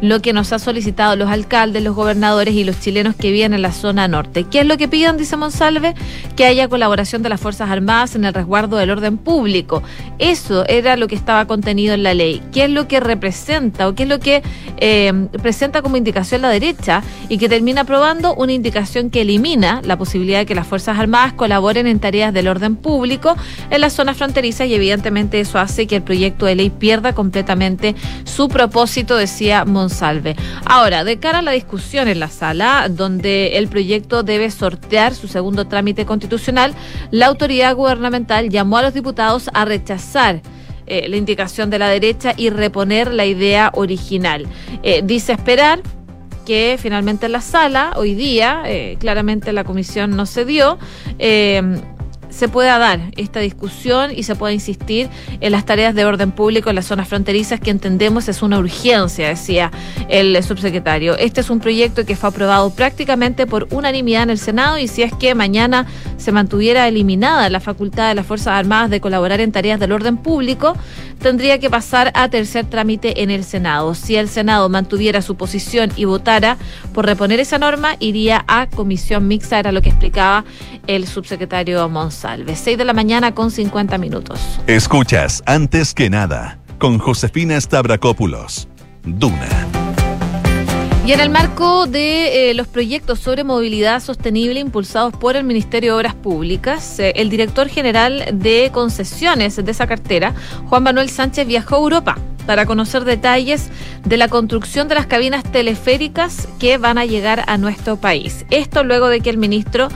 lo 0.00 0.20
que 0.20 0.32
nos 0.32 0.52
ha 0.52 0.58
solicitado 0.58 1.16
los 1.16 1.30
alcaldes, 1.30 1.82
los 1.82 1.94
gobernadores 1.94 2.54
y 2.54 2.64
los 2.64 2.80
chilenos 2.80 3.14
que 3.14 3.30
viven 3.30 3.54
en 3.54 3.62
la 3.62 3.72
zona 3.72 4.08
norte. 4.08 4.44
¿Qué 4.44 4.60
es 4.60 4.66
lo 4.66 4.76
que 4.76 4.88
piden, 4.88 5.16
dice 5.16 5.36
Monsalve? 5.36 5.94
Que 6.36 6.46
haya 6.46 6.68
colaboración 6.68 7.22
de 7.22 7.28
las 7.28 7.40
Fuerzas 7.40 7.70
Armadas 7.70 8.14
en 8.14 8.24
el 8.24 8.34
resguardo 8.34 8.76
del 8.76 8.90
orden 8.90 9.16
público. 9.16 9.82
Eso 10.18 10.66
era 10.66 10.96
lo 10.96 11.08
que 11.08 11.14
estaba 11.14 11.46
contenido 11.46 11.94
en 11.94 12.02
la 12.02 12.14
ley. 12.14 12.42
¿Qué 12.52 12.64
es 12.64 12.70
lo 12.70 12.88
que 12.88 13.00
representa 13.00 13.88
o 13.88 13.94
qué 13.94 14.04
es 14.04 14.08
lo 14.08 14.20
que 14.20 14.42
eh, 14.78 15.12
presenta 15.42 15.82
como 15.82 15.96
indicación 15.96 16.42
la 16.42 16.48
derecha 16.50 17.02
y 17.28 17.38
que 17.38 17.48
termina 17.48 17.82
aprobando 17.82 18.34
una 18.34 18.52
indicación 18.52 19.10
que 19.10 19.22
elimina 19.22 19.80
la 19.84 19.96
posibilidad 19.96 20.40
de 20.40 20.46
que 20.46 20.54
las 20.54 20.66
Fuerzas 20.66 20.98
Armadas 20.98 21.32
colaboren 21.32 21.86
en 21.86 22.00
tareas 22.00 22.32
del 22.32 22.48
orden 22.48 22.76
público 22.76 23.36
en 23.70 23.80
las 23.80 23.92
zonas 23.92 24.16
fronterizas 24.16 24.68
y 24.68 24.74
evidentemente 24.74 25.40
eso 25.40 25.58
hace 25.58 25.86
que 25.86 25.96
el 25.96 26.02
proyecto 26.02 26.46
de 26.46 26.56
ley 26.56 26.70
pierda 26.70 27.14
completamente 27.14 27.94
su 28.24 28.48
propósito, 28.48 29.16
decía 29.16 29.64
Monsalve 29.64 29.83
salve. 29.90 30.36
Ahora, 30.64 31.04
de 31.04 31.18
cara 31.18 31.38
a 31.38 31.42
la 31.42 31.52
discusión 31.52 32.08
en 32.08 32.20
la 32.20 32.28
sala, 32.28 32.88
donde 32.90 33.58
el 33.58 33.68
proyecto 33.68 34.22
debe 34.22 34.50
sortear 34.50 35.14
su 35.14 35.28
segundo 35.28 35.66
trámite 35.66 36.06
constitucional, 36.06 36.74
la 37.10 37.26
autoridad 37.26 37.74
gubernamental 37.74 38.48
llamó 38.48 38.78
a 38.78 38.82
los 38.82 38.94
diputados 38.94 39.50
a 39.52 39.64
rechazar 39.64 40.42
eh, 40.86 41.08
la 41.08 41.16
indicación 41.16 41.70
de 41.70 41.78
la 41.78 41.88
derecha 41.88 42.34
y 42.36 42.50
reponer 42.50 43.12
la 43.12 43.24
idea 43.24 43.70
original. 43.74 44.46
Eh, 44.82 45.02
dice 45.02 45.32
esperar 45.32 45.80
que 46.44 46.76
finalmente 46.78 47.26
en 47.26 47.32
la 47.32 47.40
sala, 47.40 47.94
hoy 47.96 48.14
día, 48.14 48.64
eh, 48.66 48.96
claramente 49.00 49.52
la 49.54 49.64
comisión 49.64 50.14
no 50.14 50.26
se 50.26 50.44
dio, 50.44 50.78
se 52.34 52.48
pueda 52.48 52.78
dar 52.78 53.12
esta 53.16 53.40
discusión 53.40 54.10
y 54.14 54.24
se 54.24 54.34
pueda 54.34 54.52
insistir 54.52 55.08
en 55.40 55.52
las 55.52 55.64
tareas 55.64 55.94
de 55.94 56.04
orden 56.04 56.32
público 56.32 56.68
en 56.68 56.76
las 56.76 56.86
zonas 56.86 57.08
fronterizas 57.08 57.60
que 57.60 57.70
entendemos 57.70 58.28
es 58.28 58.42
una 58.42 58.58
urgencia, 58.58 59.28
decía 59.28 59.70
el 60.08 60.42
subsecretario. 60.42 61.16
Este 61.16 61.40
es 61.40 61.50
un 61.50 61.60
proyecto 61.60 62.04
que 62.04 62.16
fue 62.16 62.30
aprobado 62.30 62.70
prácticamente 62.70 63.46
por 63.46 63.68
unanimidad 63.70 64.24
en 64.24 64.30
el 64.30 64.38
Senado 64.38 64.78
y 64.78 64.88
si 64.88 65.02
es 65.02 65.12
que 65.14 65.34
mañana 65.34 65.86
se 66.16 66.32
mantuviera 66.32 66.88
eliminada 66.88 67.48
la 67.50 67.60
facultad 67.60 68.08
de 68.08 68.14
las 68.16 68.26
Fuerzas 68.26 68.54
Armadas 68.54 68.90
de 68.90 69.00
colaborar 69.00 69.40
en 69.40 69.52
tareas 69.52 69.78
del 69.78 69.92
orden 69.92 70.16
público, 70.16 70.76
tendría 71.20 71.58
que 71.58 71.70
pasar 71.70 72.10
a 72.14 72.28
tercer 72.28 72.66
trámite 72.66 73.22
en 73.22 73.30
el 73.30 73.44
Senado. 73.44 73.94
Si 73.94 74.16
el 74.16 74.28
Senado 74.28 74.68
mantuviera 74.68 75.22
su 75.22 75.36
posición 75.36 75.92
y 75.94 76.04
votara 76.04 76.56
por 76.92 77.06
reponer 77.06 77.38
esa 77.38 77.58
norma, 77.58 77.96
iría 78.00 78.44
a 78.48 78.66
comisión 78.66 79.28
mixta, 79.28 79.58
era 79.58 79.70
lo 79.70 79.82
que 79.82 79.90
explicaba 79.90 80.44
el 80.86 81.06
subsecretario 81.06 81.78
Monsalve. 82.24 82.56
6 82.56 82.78
de 82.78 82.84
la 82.84 82.92
mañana 82.92 83.34
con 83.34 83.50
50 83.50 83.98
minutos. 83.98 84.40
Escuchas 84.66 85.42
antes 85.46 85.94
que 85.94 86.08
nada 86.08 86.58
con 86.78 86.98
Josefina 86.98 87.60
Stavrakopoulos. 87.60 88.68
Duna. 89.04 89.48
Y 91.06 91.12
en 91.12 91.20
el 91.20 91.28
marco 91.28 91.86
de 91.86 92.50
eh, 92.50 92.54
los 92.54 92.66
proyectos 92.66 93.20
sobre 93.20 93.44
movilidad 93.44 94.00
sostenible 94.00 94.58
impulsados 94.58 95.14
por 95.14 95.36
el 95.36 95.44
Ministerio 95.44 95.92
de 95.92 95.98
Obras 95.98 96.14
Públicas, 96.14 96.98
eh, 96.98 97.12
el 97.16 97.28
director 97.28 97.68
general 97.68 98.24
de 98.32 98.70
concesiones 98.72 99.62
de 99.62 99.70
esa 99.70 99.86
cartera, 99.86 100.32
Juan 100.70 100.82
Manuel 100.82 101.10
Sánchez, 101.10 101.46
viajó 101.46 101.74
a 101.74 101.78
Europa 101.78 102.18
para 102.46 102.66
conocer 102.66 103.04
detalles 103.04 103.70
de 104.04 104.16
la 104.16 104.28
construcción 104.28 104.88
de 104.88 104.94
las 104.94 105.06
cabinas 105.06 105.44
teleféricas 105.44 106.48
que 106.58 106.78
van 106.78 106.98
a 106.98 107.04
llegar 107.04 107.44
a 107.46 107.58
nuestro 107.58 107.96
país. 107.96 108.44
Esto 108.50 108.84
luego 108.84 109.08
de 109.08 109.20
que 109.20 109.30
el 109.30 109.38
ministro 109.38 109.88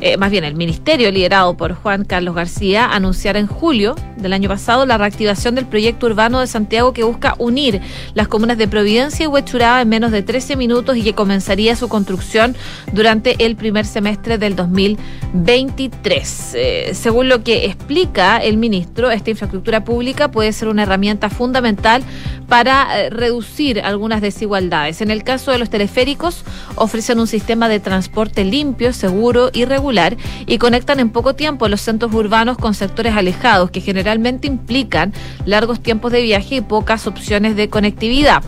eh, 0.00 0.18
más 0.18 0.30
bien 0.30 0.44
el 0.44 0.54
ministerio 0.54 1.10
liderado 1.10 1.56
por 1.56 1.74
Juan 1.74 2.04
Carlos 2.04 2.34
García, 2.34 2.84
anunciara 2.86 3.38
en 3.38 3.46
julio 3.46 3.96
del 4.16 4.34
año 4.34 4.48
pasado 4.48 4.84
la 4.84 4.98
reactivación 4.98 5.54
del 5.54 5.64
proyecto 5.66 6.06
urbano 6.06 6.40
de 6.40 6.46
Santiago 6.46 6.92
que 6.92 7.02
busca 7.02 7.34
unir 7.38 7.80
las 8.14 8.28
comunas 8.28 8.58
de 8.58 8.68
Providencia 8.68 9.24
y 9.24 9.26
Huechuraba 9.26 9.80
en 9.80 9.88
menos 9.88 10.10
de 10.12 10.22
13 10.22 10.56
minutos 10.56 10.98
y 10.98 11.02
que 11.02 11.14
comenzaría 11.14 11.76
su 11.76 11.88
construcción 11.88 12.54
durante 12.92 13.36
el 13.44 13.56
primer 13.56 13.86
semestre 13.86 14.36
del 14.36 14.54
2023. 14.54 16.52
Eh, 16.54 16.90
según 16.92 17.30
lo 17.30 17.42
que 17.42 17.64
explica 17.64 18.36
el 18.36 18.58
ministro, 18.58 19.10
esta 19.10 19.30
infraestructura 19.30 19.82
pública 19.84 20.30
puede 20.30 20.52
ser 20.52 20.68
una 20.68 20.82
herramienta 20.82 21.30
fundamental 21.30 21.95
para 22.48 23.00
eh, 23.00 23.10
reducir 23.10 23.80
algunas 23.80 24.20
desigualdades. 24.20 25.00
En 25.00 25.10
el 25.10 25.24
caso 25.24 25.50
de 25.50 25.58
los 25.58 25.70
teleféricos, 25.70 26.44
ofrecen 26.76 27.18
un 27.18 27.26
sistema 27.26 27.68
de 27.68 27.80
transporte 27.80 28.44
limpio, 28.44 28.92
seguro 28.92 29.50
y 29.52 29.64
regular 29.64 30.16
y 30.46 30.58
conectan 30.58 31.00
en 31.00 31.10
poco 31.10 31.34
tiempo 31.34 31.68
los 31.68 31.80
centros 31.80 32.12
urbanos 32.14 32.56
con 32.58 32.74
sectores 32.74 33.14
alejados 33.14 33.70
que 33.70 33.80
generalmente 33.80 34.46
implican 34.46 35.12
largos 35.44 35.80
tiempos 35.80 36.12
de 36.12 36.22
viaje 36.22 36.56
y 36.56 36.60
pocas 36.60 37.06
opciones 37.06 37.56
de 37.56 37.68
conectividad. 37.68 38.42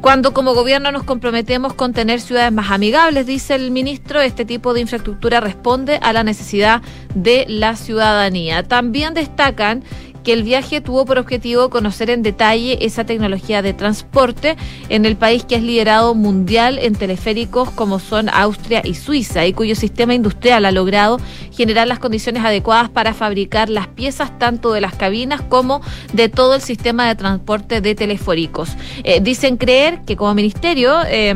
Cuando 0.00 0.32
como 0.32 0.54
gobierno 0.54 0.92
nos 0.92 1.02
comprometemos 1.02 1.74
con 1.74 1.92
tener 1.92 2.20
ciudades 2.20 2.52
más 2.52 2.70
amigables, 2.70 3.26
dice 3.26 3.56
el 3.56 3.72
ministro, 3.72 4.20
este 4.20 4.44
tipo 4.44 4.72
de 4.72 4.80
infraestructura 4.80 5.40
responde 5.40 5.98
a 6.00 6.12
la 6.12 6.22
necesidad 6.22 6.82
de 7.16 7.46
la 7.48 7.74
ciudadanía. 7.74 8.62
También 8.62 9.12
destacan 9.12 9.82
que 10.22 10.32
el 10.32 10.42
viaje 10.42 10.80
tuvo 10.80 11.04
por 11.04 11.18
objetivo 11.18 11.70
conocer 11.70 12.10
en 12.10 12.22
detalle 12.22 12.84
esa 12.84 13.04
tecnología 13.04 13.62
de 13.62 13.72
transporte 13.72 14.56
en 14.88 15.04
el 15.04 15.16
país 15.16 15.44
que 15.44 15.56
es 15.56 15.62
liderado 15.62 16.14
mundial 16.14 16.78
en 16.78 16.94
teleféricos 16.94 17.70
como 17.70 17.98
son 17.98 18.28
Austria 18.28 18.82
y 18.84 18.94
Suiza 18.94 19.46
y 19.46 19.52
cuyo 19.52 19.74
sistema 19.74 20.14
industrial 20.14 20.64
ha 20.64 20.72
logrado 20.72 21.18
generar 21.52 21.86
las 21.86 21.98
condiciones 21.98 22.44
adecuadas 22.44 22.90
para 22.90 23.14
fabricar 23.14 23.68
las 23.68 23.88
piezas 23.88 24.38
tanto 24.38 24.72
de 24.72 24.80
las 24.80 24.94
cabinas 24.94 25.42
como 25.42 25.80
de 26.12 26.28
todo 26.28 26.54
el 26.54 26.60
sistema 26.60 27.06
de 27.08 27.14
transporte 27.14 27.80
de 27.80 27.94
teleféricos. 27.94 28.70
Eh, 29.04 29.20
dicen 29.20 29.56
creer 29.56 30.02
que 30.04 30.16
como 30.16 30.34
ministerio 30.34 31.00
eh, 31.06 31.34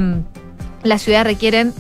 las 0.83 1.03
ciudades 1.03 1.27
requieren 1.27 1.73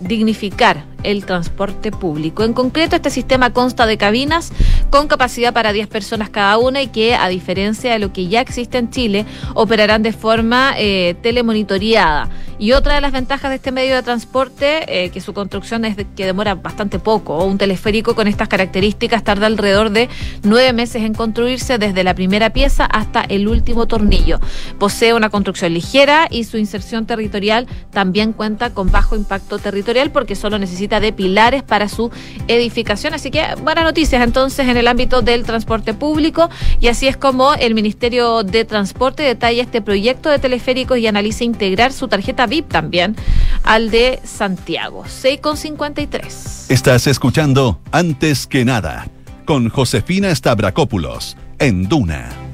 dignificar 0.00 0.89
el 1.02 1.24
transporte 1.24 1.90
público. 1.90 2.44
En 2.44 2.52
concreto, 2.52 2.96
este 2.96 3.10
sistema 3.10 3.52
consta 3.52 3.86
de 3.86 3.98
cabinas 3.98 4.52
con 4.90 5.08
capacidad 5.08 5.52
para 5.52 5.72
10 5.72 5.88
personas 5.88 6.30
cada 6.30 6.58
una 6.58 6.82
y 6.82 6.88
que, 6.88 7.14
a 7.14 7.28
diferencia 7.28 7.92
de 7.92 7.98
lo 7.98 8.12
que 8.12 8.28
ya 8.28 8.40
existe 8.40 8.78
en 8.78 8.90
Chile, 8.90 9.26
operarán 9.54 10.02
de 10.02 10.12
forma 10.12 10.74
eh, 10.76 11.14
telemonitoreada. 11.22 12.28
Y 12.58 12.72
otra 12.72 12.94
de 12.94 13.00
las 13.00 13.12
ventajas 13.12 13.50
de 13.50 13.56
este 13.56 13.72
medio 13.72 13.94
de 13.94 14.02
transporte, 14.02 15.04
eh, 15.04 15.08
que 15.08 15.22
su 15.22 15.32
construcción 15.32 15.86
es 15.86 15.96
que 16.14 16.26
demora 16.26 16.54
bastante 16.56 16.98
poco. 16.98 17.42
Un 17.42 17.56
teleférico 17.56 18.14
con 18.14 18.28
estas 18.28 18.48
características 18.48 19.24
tarda 19.24 19.46
alrededor 19.46 19.88
de 19.90 20.10
nueve 20.42 20.74
meses 20.74 21.02
en 21.02 21.14
construirse 21.14 21.78
desde 21.78 22.04
la 22.04 22.14
primera 22.14 22.50
pieza 22.50 22.84
hasta 22.84 23.22
el 23.22 23.48
último 23.48 23.86
tornillo. 23.86 24.40
Posee 24.78 25.14
una 25.14 25.30
construcción 25.30 25.72
ligera 25.72 26.28
y 26.30 26.44
su 26.44 26.58
inserción 26.58 27.06
territorial 27.06 27.66
también 27.92 28.34
cuenta 28.34 28.74
con 28.74 28.90
bajo 28.90 29.16
impacto 29.16 29.58
territorial 29.58 30.10
porque 30.10 30.34
solo 30.34 30.58
necesita 30.58 30.89
de 30.98 31.12
pilares 31.12 31.62
para 31.62 31.88
su 31.88 32.10
edificación. 32.48 33.14
Así 33.14 33.30
que 33.30 33.44
buenas 33.62 33.84
noticias 33.84 34.22
entonces 34.24 34.66
en 34.66 34.76
el 34.76 34.88
ámbito 34.88 35.22
del 35.22 35.44
transporte 35.44 35.94
público 35.94 36.50
y 36.80 36.88
así 36.88 37.06
es 37.06 37.16
como 37.16 37.54
el 37.54 37.74
Ministerio 37.74 38.42
de 38.42 38.64
Transporte 38.64 39.22
detalla 39.22 39.62
este 39.62 39.82
proyecto 39.82 40.30
de 40.30 40.38
teleféricos 40.40 40.98
y 40.98 41.06
analiza 41.06 41.44
integrar 41.44 41.92
su 41.92 42.08
tarjeta 42.08 42.46
VIP 42.46 42.68
también 42.68 43.14
al 43.62 43.90
de 43.90 44.18
Santiago. 44.24 45.04
6,53. 45.04 46.70
Estás 46.70 47.06
escuchando 47.06 47.78
Antes 47.92 48.46
que 48.46 48.64
nada 48.64 49.06
con 49.44 49.68
Josefina 49.68 50.34
Stavrakopoulos 50.34 51.36
en 51.58 51.88
Duna. 51.88 52.49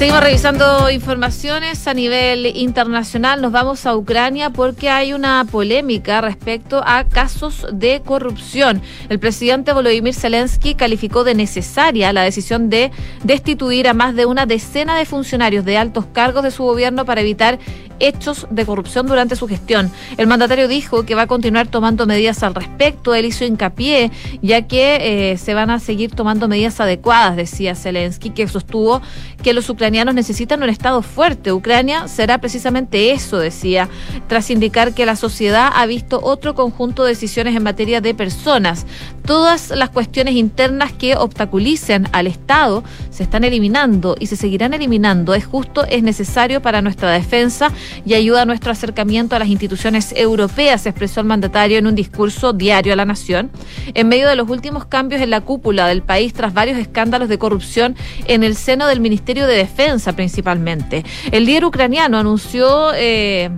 Seguimos 0.00 0.22
revisando 0.22 0.90
informaciones 0.90 1.86
a 1.86 1.92
nivel 1.92 2.46
internacional. 2.56 3.42
Nos 3.42 3.52
vamos 3.52 3.84
a 3.84 3.94
Ucrania 3.94 4.48
porque 4.48 4.88
hay 4.88 5.12
una 5.12 5.44
polémica 5.44 6.22
respecto 6.22 6.82
a 6.86 7.04
casos 7.04 7.66
de 7.70 8.00
corrupción. 8.02 8.80
El 9.10 9.18
presidente 9.18 9.74
Volodymyr 9.74 10.14
Zelensky 10.14 10.74
calificó 10.74 11.22
de 11.22 11.34
necesaria 11.34 12.14
la 12.14 12.22
decisión 12.22 12.70
de 12.70 12.92
destituir 13.24 13.88
a 13.88 13.92
más 13.92 14.16
de 14.16 14.24
una 14.24 14.46
decena 14.46 14.96
de 14.96 15.04
funcionarios 15.04 15.66
de 15.66 15.76
altos 15.76 16.06
cargos 16.14 16.44
de 16.44 16.50
su 16.50 16.62
gobierno 16.62 17.04
para 17.04 17.20
evitar 17.20 17.58
hechos 18.00 18.46
de 18.50 18.66
corrupción 18.66 19.06
durante 19.06 19.36
su 19.36 19.46
gestión. 19.46 19.90
El 20.16 20.26
mandatario 20.26 20.68
dijo 20.68 21.04
que 21.04 21.14
va 21.14 21.22
a 21.22 21.26
continuar 21.26 21.68
tomando 21.68 22.06
medidas 22.06 22.42
al 22.42 22.54
respecto. 22.54 23.14
Él 23.14 23.26
hizo 23.26 23.44
hincapié, 23.44 24.10
ya 24.42 24.62
que 24.62 25.32
eh, 25.32 25.38
se 25.38 25.54
van 25.54 25.70
a 25.70 25.78
seguir 25.78 26.10
tomando 26.10 26.48
medidas 26.48 26.80
adecuadas, 26.80 27.36
decía 27.36 27.74
Zelensky, 27.74 28.30
que 28.30 28.48
sostuvo 28.48 29.00
que 29.42 29.52
los 29.52 29.68
ucranianos 29.70 30.14
necesitan 30.14 30.62
un 30.62 30.70
Estado 30.70 31.02
fuerte. 31.02 31.52
Ucrania 31.52 32.08
será 32.08 32.38
precisamente 32.38 33.12
eso, 33.12 33.38
decía, 33.38 33.88
tras 34.28 34.50
indicar 34.50 34.94
que 34.94 35.06
la 35.06 35.16
sociedad 35.16 35.70
ha 35.74 35.86
visto 35.86 36.20
otro 36.22 36.54
conjunto 36.54 37.04
de 37.04 37.10
decisiones 37.10 37.56
en 37.56 37.62
materia 37.62 38.00
de 38.00 38.14
personas. 38.14 38.86
Todas 39.24 39.70
las 39.70 39.90
cuestiones 39.90 40.34
internas 40.34 40.92
que 40.92 41.16
obstaculicen 41.16 42.08
al 42.12 42.26
Estado 42.26 42.82
se 43.10 43.22
están 43.22 43.44
eliminando 43.44 44.16
y 44.18 44.26
se 44.26 44.36
seguirán 44.36 44.74
eliminando. 44.74 45.34
Es 45.34 45.44
justo, 45.44 45.84
es 45.84 46.02
necesario 46.02 46.62
para 46.62 46.82
nuestra 46.82 47.10
defensa 47.10 47.70
y 48.04 48.14
ayuda 48.14 48.42
a 48.42 48.44
nuestro 48.46 48.72
acercamiento 48.72 49.36
a 49.36 49.38
las 49.38 49.48
instituciones 49.48 50.12
europeas, 50.16 50.86
expresó 50.86 51.20
el 51.20 51.26
mandatario 51.26 51.78
en 51.78 51.86
un 51.86 51.94
discurso 51.94 52.52
diario 52.52 52.92
a 52.92 52.96
la 52.96 53.04
nación, 53.04 53.50
en 53.94 54.08
medio 54.08 54.28
de 54.28 54.36
los 54.36 54.48
últimos 54.48 54.84
cambios 54.86 55.20
en 55.20 55.30
la 55.30 55.40
cúpula 55.40 55.86
del 55.86 56.02
país 56.02 56.32
tras 56.32 56.54
varios 56.54 56.78
escándalos 56.78 57.28
de 57.28 57.38
corrupción 57.38 57.96
en 58.26 58.44
el 58.44 58.56
seno 58.56 58.86
del 58.86 59.00
Ministerio 59.00 59.46
de 59.46 59.56
Defensa 59.56 60.12
principalmente. 60.14 61.04
El 61.30 61.46
líder 61.46 61.64
ucraniano 61.64 62.18
anunció... 62.18 62.92
Eh, 62.94 63.50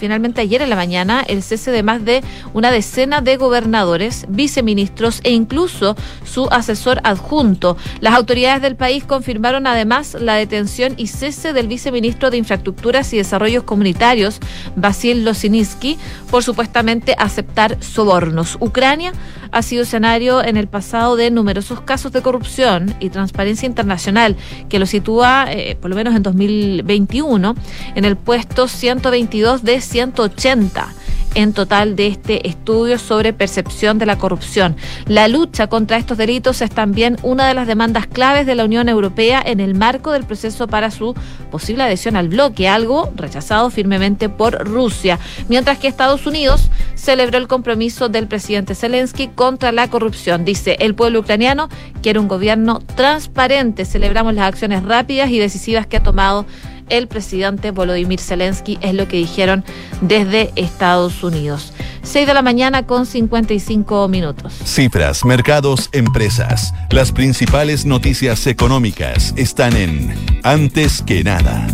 finalmente 0.00 0.40
ayer 0.40 0.62
en 0.62 0.70
la 0.70 0.76
mañana 0.76 1.22
el 1.28 1.42
cese 1.42 1.70
de 1.70 1.82
más 1.82 2.04
de 2.04 2.22
una 2.54 2.72
decena 2.72 3.20
de 3.20 3.36
gobernadores, 3.36 4.24
viceministros 4.28 5.20
e 5.22 5.30
incluso 5.30 5.94
su 6.24 6.48
asesor 6.50 7.00
adjunto. 7.04 7.76
Las 8.00 8.14
autoridades 8.14 8.62
del 8.62 8.76
país 8.76 9.04
confirmaron 9.04 9.66
además 9.66 10.16
la 10.18 10.34
detención 10.34 10.94
y 10.96 11.08
cese 11.08 11.52
del 11.52 11.68
viceministro 11.68 12.30
de 12.30 12.38
Infraestructuras 12.38 13.12
y 13.12 13.18
Desarrollos 13.18 13.64
Comunitarios, 13.64 14.40
Basil 14.74 15.24
Losiniski, 15.24 15.98
por 16.30 16.42
supuestamente 16.42 17.14
aceptar 17.18 17.76
sobornos. 17.82 18.56
Ucrania 18.60 19.12
ha 19.52 19.62
sido 19.62 19.82
escenario 19.82 20.42
en 20.42 20.56
el 20.56 20.68
pasado 20.68 21.16
de 21.16 21.30
numerosos 21.30 21.80
casos 21.80 22.12
de 22.12 22.22
corrupción 22.22 22.94
y 23.00 23.10
transparencia 23.10 23.66
internacional, 23.66 24.36
que 24.68 24.78
lo 24.78 24.86
sitúa, 24.86 25.46
eh, 25.50 25.76
por 25.80 25.90
lo 25.90 25.96
menos 25.96 26.14
en 26.14 26.22
2021, 26.22 27.54
en 27.94 28.04
el 28.04 28.16
puesto 28.16 28.68
122 28.68 29.62
de 29.62 29.80
180 29.90 30.94
en 31.34 31.52
total 31.52 31.96
de 31.96 32.08
este 32.08 32.48
estudio 32.48 32.98
sobre 32.98 33.32
percepción 33.32 33.98
de 33.98 34.06
la 34.06 34.18
corrupción. 34.18 34.76
La 35.06 35.28
lucha 35.28 35.68
contra 35.68 35.96
estos 35.96 36.18
delitos 36.18 36.60
es 36.62 36.70
también 36.70 37.16
una 37.22 37.46
de 37.46 37.54
las 37.54 37.66
demandas 37.66 38.06
claves 38.06 38.46
de 38.46 38.54
la 38.54 38.64
Unión 38.64 38.88
Europea 38.88 39.42
en 39.44 39.60
el 39.60 39.74
marco 39.74 40.12
del 40.12 40.24
proceso 40.24 40.66
para 40.66 40.90
su 40.90 41.14
posible 41.50 41.84
adhesión 41.84 42.16
al 42.16 42.28
bloque, 42.28 42.68
algo 42.68 43.12
rechazado 43.14 43.70
firmemente 43.70 44.28
por 44.28 44.66
Rusia, 44.66 45.18
mientras 45.48 45.78
que 45.78 45.88
Estados 45.88 46.26
Unidos 46.26 46.70
celebró 46.94 47.38
el 47.38 47.48
compromiso 47.48 48.08
del 48.08 48.26
presidente 48.26 48.74
Zelensky 48.74 49.28
contra 49.28 49.72
la 49.72 49.88
corrupción. 49.88 50.44
Dice, 50.44 50.76
el 50.80 50.94
pueblo 50.94 51.20
ucraniano 51.20 51.68
quiere 52.02 52.18
un 52.18 52.28
gobierno 52.28 52.80
transparente. 52.96 53.84
Celebramos 53.84 54.34
las 54.34 54.48
acciones 54.48 54.82
rápidas 54.82 55.30
y 55.30 55.38
decisivas 55.38 55.86
que 55.86 55.96
ha 55.96 56.02
tomado 56.02 56.44
el 56.90 57.08
presidente 57.08 57.70
Volodymyr 57.70 58.20
Zelensky, 58.20 58.78
es 58.82 58.94
lo 58.94 59.08
que 59.08 59.16
dijeron 59.16 59.64
desde 60.00 60.52
Estados 60.56 61.22
Unidos. 61.22 61.72
6 62.02 62.26
de 62.26 62.34
la 62.34 62.42
mañana 62.42 62.86
con 62.86 63.06
55 63.06 64.08
minutos. 64.08 64.52
Cifras, 64.64 65.24
mercados, 65.24 65.88
empresas. 65.92 66.72
Las 66.90 67.12
principales 67.12 67.84
noticias 67.84 68.46
económicas 68.46 69.34
están 69.36 69.76
en 69.76 70.14
Antes 70.42 71.02
que 71.02 71.22
nada. 71.22 71.66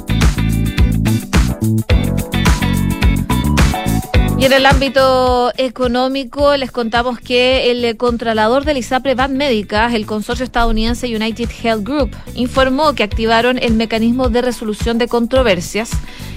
Y 4.38 4.44
en 4.44 4.52
el 4.52 4.66
ámbito 4.66 5.50
económico 5.56 6.54
les 6.58 6.70
contamos 6.70 7.18
que 7.18 7.70
el 7.70 7.96
controlador 7.96 8.66
del 8.66 8.76
ISAPRE 8.76 9.14
Van 9.14 9.34
Médica, 9.34 9.90
el 9.94 10.04
consorcio 10.04 10.44
estadounidense 10.44 11.06
United 11.06 11.48
Health 11.62 11.82
Group, 11.82 12.10
informó 12.34 12.92
que 12.92 13.02
activaron 13.02 13.58
el 13.58 13.72
mecanismo 13.72 14.28
de 14.28 14.42
resolución 14.42 14.98
de 14.98 15.08
controversias 15.08 15.90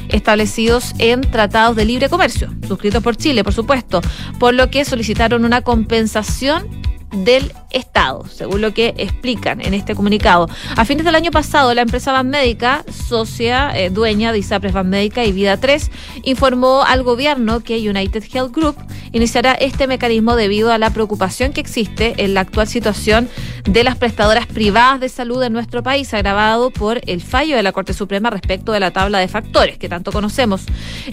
establecidos 0.08 0.94
en 0.98 1.22
tratados 1.22 1.76
de 1.76 1.84
libre 1.84 2.08
comercio, 2.08 2.50
suscritos 2.66 3.04
por 3.04 3.18
Chile, 3.18 3.44
por 3.44 3.54
supuesto, 3.54 4.00
por 4.40 4.54
lo 4.54 4.70
que 4.70 4.86
solicitaron 4.86 5.44
una 5.44 5.62
compensación 5.62 6.68
del 7.12 7.52
Estado, 7.72 8.26
según 8.28 8.62
lo 8.62 8.74
que 8.74 8.94
explican 8.98 9.62
en 9.62 9.74
este 9.74 9.96
comunicado. 9.96 10.48
A 10.76 10.86
fines 10.86 11.06
del 11.06 11.16
año 11.16 11.32
pasado, 11.32 11.74
la 11.74 11.82
empresa 11.82 12.12
Banmédica, 12.12 12.84
socia 13.08 13.72
eh, 13.76 13.90
dueña 13.90 14.32
de 14.32 14.40
ISAPRES 14.40 14.74
Banmédica 14.74 15.26
y 15.26 15.32
Vida 15.32 15.58
3, 15.58 15.92
informó 16.24 16.84
al 16.84 17.04
gobierno 17.04 17.62
que 17.62 17.78
United 17.90 18.24
Health 18.34 18.56
Group 18.56 18.76
iniciará 19.12 19.54
este 19.54 19.88
mecanismo 19.88 20.36
debido 20.36 20.72
a 20.72 20.78
la 20.78 20.92
preocupación 20.92 21.52
que 21.52 21.62
existe 21.62 22.14
en 22.18 22.34
la 22.34 22.42
actual 22.42 22.68
situación 22.68 23.30
de 23.66 23.84
las 23.84 23.96
prestadoras 23.98 24.48
privadas 24.48 25.00
de 25.00 25.10
salud 25.10 25.42
en 25.44 25.54
nuestro 25.54 25.84
país, 25.84 26.14
agravado 26.14 26.72
por 26.72 27.02
el 27.06 27.22
fallo 27.22 27.56
de 27.56 27.64
la 27.64 27.72
Corte 27.72 27.94
Suprema 27.94 28.30
respecto 28.30 28.72
de 28.72 28.80
la 28.80 28.92
tabla 28.92 29.20
de 29.20 29.28
factores 29.28 29.78
que 29.78 29.90
tanto 29.90 30.12
conocemos. 30.12 30.66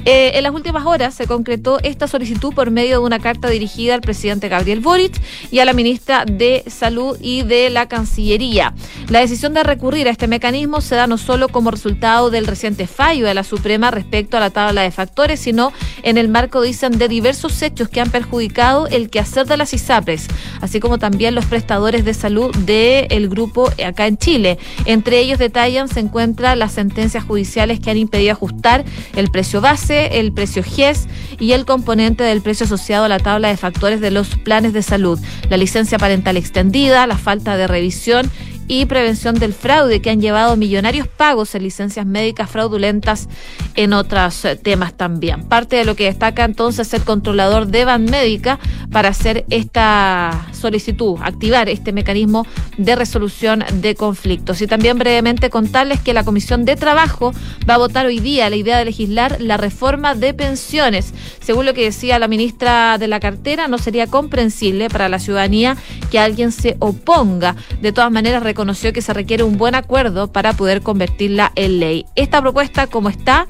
Eh, 0.05 0.33
en 0.35 0.43
las 0.43 0.55
últimas 0.55 0.85
horas 0.87 1.15
se 1.15 1.27
concretó 1.27 1.79
esta 1.83 2.09
solicitud 2.09 2.55
por 2.55 2.71
medio 2.71 2.99
de 3.01 3.05
una 3.05 3.19
carta 3.19 3.49
dirigida 3.49 3.95
al 3.95 4.01
presidente 4.01 4.49
Gabriel 4.49 4.81
Boric 4.81 5.21
y 5.51 5.59
a 5.59 5.65
la 5.65 5.73
ministra 5.73 5.86
de 6.27 6.64
Salud 6.66 7.16
y 7.20 7.42
de 7.42 7.70
la 7.70 7.87
Cancillería. 7.87 8.75
La 9.09 9.20
decisión 9.20 9.55
de 9.55 9.62
recurrir 9.62 10.09
a 10.09 10.11
este 10.11 10.27
mecanismo 10.27 10.81
se 10.81 10.96
da 10.96 11.07
no 11.07 11.16
solo 11.16 11.49
como 11.49 11.70
resultado 11.70 12.29
del 12.31 12.49
reciente 12.49 12.88
fallo 12.88 13.27
de 13.27 13.35
la 13.35 13.44
Suprema 13.44 13.92
respecto 13.92 14.37
a 14.37 14.40
la 14.40 14.51
tabla 14.51 14.83
de 14.83 14.90
factores, 14.90 15.38
sino 15.38 15.72
en 16.03 16.18
el 16.18 16.29
marco, 16.29 16.61
dicen, 16.61 16.99
de 16.99 17.07
diversos 17.07 17.62
hechos 17.62 17.88
que 17.88 18.01
han 18.01 18.11
perjudicado 18.11 18.88
el 18.88 19.11
quehacer 19.11 19.46
de 19.46 19.57
las 19.57 19.72
ISAPRES, 19.72 20.27
así 20.61 20.81
como 20.81 20.99
también 20.99 21.37
los 21.37 21.46
prestadores 21.46 22.05
de 22.05 22.14
salud 22.14 22.55
del 22.57 23.29
grupo 23.29 23.70
acá 23.85 24.09
en 24.09 24.18
Chile. 24.18 24.59
Entre 24.87 25.20
ellos 25.20 25.38
detallan 25.38 25.88
se 25.88 26.01
encuentran 26.01 26.59
las 26.59 26.72
sentencias 26.72 27.22
judiciales 27.22 27.79
que 27.79 27.90
han 27.90 27.96
impedido 27.96 28.33
ajustar 28.33 28.85
el 29.14 29.31
precio 29.31 29.61
base, 29.61 30.18
el 30.18 30.33
precio 30.33 30.64
GES 30.64 31.07
y 31.38 31.53
el 31.53 31.64
componente 31.64 32.25
del 32.25 32.42
precio 32.42 32.66
asociado 32.66 33.05
a 33.05 33.09
la 33.09 33.20
tabla 33.20 33.49
de 33.49 33.57
factores 33.57 34.01
de 34.01 34.11
los 34.11 34.37
planes 34.37 34.72
de 34.72 34.83
salud, 34.83 35.20
la 35.49 35.57
licencia 35.57 35.76
parental 35.99 36.37
extendida, 36.37 37.07
la 37.07 37.19
falta 37.19 37.57
de 37.57 37.67
revisión 37.67 38.31
y 38.68 38.87
prevención 38.87 39.37
del 39.37 39.52
fraude 39.52 40.00
que 40.00 40.11
han 40.11 40.20
llevado 40.20 40.57
millonarios 40.57 41.09
pagos 41.09 41.55
en 41.55 41.62
licencias 41.62 42.07
médicas 42.07 42.50
fraudulentas 42.50 43.29
en 43.74 43.92
otros 43.92 44.44
eh, 44.44 44.57
temas 44.57 44.94
también. 44.94 45.44
Parte 45.44 45.76
de 45.76 45.85
lo 45.85 45.96
que 45.96 46.05
destaca 46.05 46.44
entonces 46.44 46.92
el 46.94 47.02
controlador 47.02 47.66
de 47.66 47.87
Médica 47.98 48.59
para 48.90 49.11
hacer 49.11 49.44
esta 49.48 50.48
solicitud, 50.52 51.16
activar 51.22 51.68
este 51.68 51.92
mecanismo 51.92 52.44
de 52.76 52.96
resolución 52.96 53.64
de 53.74 53.94
conflictos. 53.94 54.61
Y 54.61 54.66
también 54.66 54.98
brevemente 54.98 55.50
contarles 55.50 56.00
que 56.00 56.12
la 56.12 56.24
Comisión 56.24 56.64
de 56.64 56.76
Trabajo 56.76 57.33
va 57.68 57.74
a 57.74 57.79
votar 57.79 58.07
hoy 58.07 58.18
día 58.18 58.50
la 58.50 58.57
idea 58.57 58.79
de 58.79 58.87
legislar 58.87 59.40
la 59.40 59.57
reforma 59.57 60.14
de 60.14 60.35
pensiones. 60.35 61.14
Según 61.40 61.66
lo 61.66 61.74
que 61.74 61.85
decía 61.85 62.18
la 62.18 62.29
ministra 62.29 62.98
de 62.98 63.09
la 63.09 63.20
cartera, 63.20 63.68
no 63.68 63.79
sería 63.79 64.09
comprensible 64.09 64.88
para 64.90 65.09
la 65.09 65.18
ciudadanía 65.18 65.76
que 66.11 66.18
alguien 66.18 66.50
se 66.50 66.76
oponga. 66.81 67.55
De 67.81 67.92
todas 67.92 68.11
maneras, 68.11 68.42
reconoció 68.57 68.95
que 68.95 69.03
se 69.03 69.12
requiere 69.12 69.42
un 69.42 69.59
buen 69.59 69.75
acuerdo 69.75 70.33
para 70.33 70.55
poder 70.55 70.81
convertirla 70.81 71.53
en 71.57 71.79
ley. 71.79 72.07
Esta 72.14 72.40
propuesta, 72.40 72.87
como 72.87 73.11
está, 73.11 73.47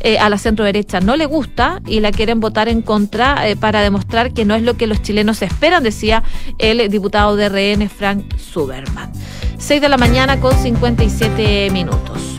eh, 0.00 0.18
a 0.18 0.28
la 0.28 0.36
centro 0.36 0.64
derecha 0.64 0.98
no 0.98 1.14
le 1.14 1.26
gusta 1.26 1.80
y 1.86 2.00
la 2.00 2.10
quieren 2.10 2.40
votar 2.40 2.68
en 2.68 2.82
contra 2.82 3.48
eh, 3.48 3.54
para 3.54 3.82
demostrar 3.82 4.32
que 4.32 4.44
no 4.44 4.56
es 4.56 4.62
lo 4.64 4.76
que 4.76 4.88
los 4.88 5.00
chilenos 5.00 5.42
esperan, 5.42 5.84
decía 5.84 6.24
el 6.58 6.90
diputado 6.90 7.36
de 7.36 7.48
RN, 7.48 7.88
Frank 7.88 8.36
Zuberman. 8.36 9.12
6 9.58 9.80
de 9.80 9.88
la 9.88 9.96
mañana 9.96 10.40
con 10.40 10.52
57 10.52 11.70
minutos. 11.70 12.38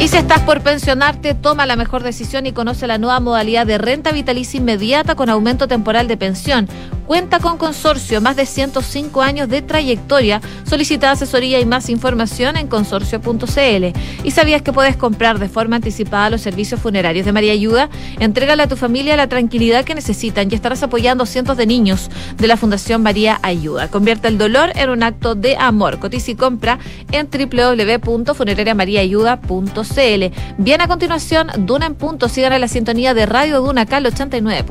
Y 0.00 0.08
si 0.08 0.16
estás 0.16 0.40
por 0.40 0.62
pensionarte, 0.62 1.34
toma 1.34 1.66
la 1.66 1.76
mejor 1.76 2.02
decisión 2.02 2.46
y 2.46 2.52
conoce 2.52 2.86
la 2.86 2.96
nueva 2.96 3.20
modalidad 3.20 3.66
de 3.66 3.76
renta 3.76 4.12
vitalicia 4.12 4.56
inmediata 4.56 5.14
con 5.14 5.28
aumento 5.28 5.68
temporal 5.68 6.08
de 6.08 6.16
pensión. 6.16 6.66
Cuenta 7.10 7.40
con 7.40 7.58
consorcio, 7.58 8.20
más 8.20 8.36
de 8.36 8.46
105 8.46 9.20
años 9.20 9.48
de 9.48 9.62
trayectoria. 9.62 10.40
Solicita 10.62 11.10
asesoría 11.10 11.58
y 11.58 11.66
más 11.66 11.90
información 11.90 12.56
en 12.56 12.68
consorcio.cl. 12.68 13.98
¿Y 14.22 14.30
sabías 14.30 14.62
que 14.62 14.72
puedes 14.72 14.94
comprar 14.94 15.40
de 15.40 15.48
forma 15.48 15.74
anticipada 15.74 16.30
los 16.30 16.40
servicios 16.40 16.80
funerarios 16.80 17.26
de 17.26 17.32
María 17.32 17.52
Ayuda? 17.52 17.90
Entrégale 18.20 18.62
a 18.62 18.68
tu 18.68 18.76
familia 18.76 19.16
la 19.16 19.26
tranquilidad 19.26 19.84
que 19.84 19.96
necesitan 19.96 20.52
y 20.52 20.54
estarás 20.54 20.84
apoyando 20.84 21.24
a 21.24 21.26
cientos 21.26 21.56
de 21.56 21.66
niños 21.66 22.12
de 22.36 22.46
la 22.46 22.56
Fundación 22.56 23.02
María 23.02 23.40
Ayuda. 23.42 23.88
Convierte 23.88 24.28
el 24.28 24.38
dolor 24.38 24.70
en 24.76 24.90
un 24.90 25.02
acto 25.02 25.34
de 25.34 25.56
amor. 25.56 25.98
Cotiza 25.98 26.30
y 26.30 26.36
compra 26.36 26.78
en 27.10 27.28
www.funerariamariaayuda.cl. 27.28 30.24
Bien 30.58 30.80
a 30.80 30.86
continuación, 30.86 31.50
Duna 31.58 31.86
en 31.86 31.96
punto. 31.96 32.28
Sigan 32.28 32.52
en 32.52 32.60
la 32.60 32.68
sintonía 32.68 33.14
de 33.14 33.26
Radio 33.26 33.62
Duna, 33.62 33.80
acá 33.80 33.98
89. 33.98 34.64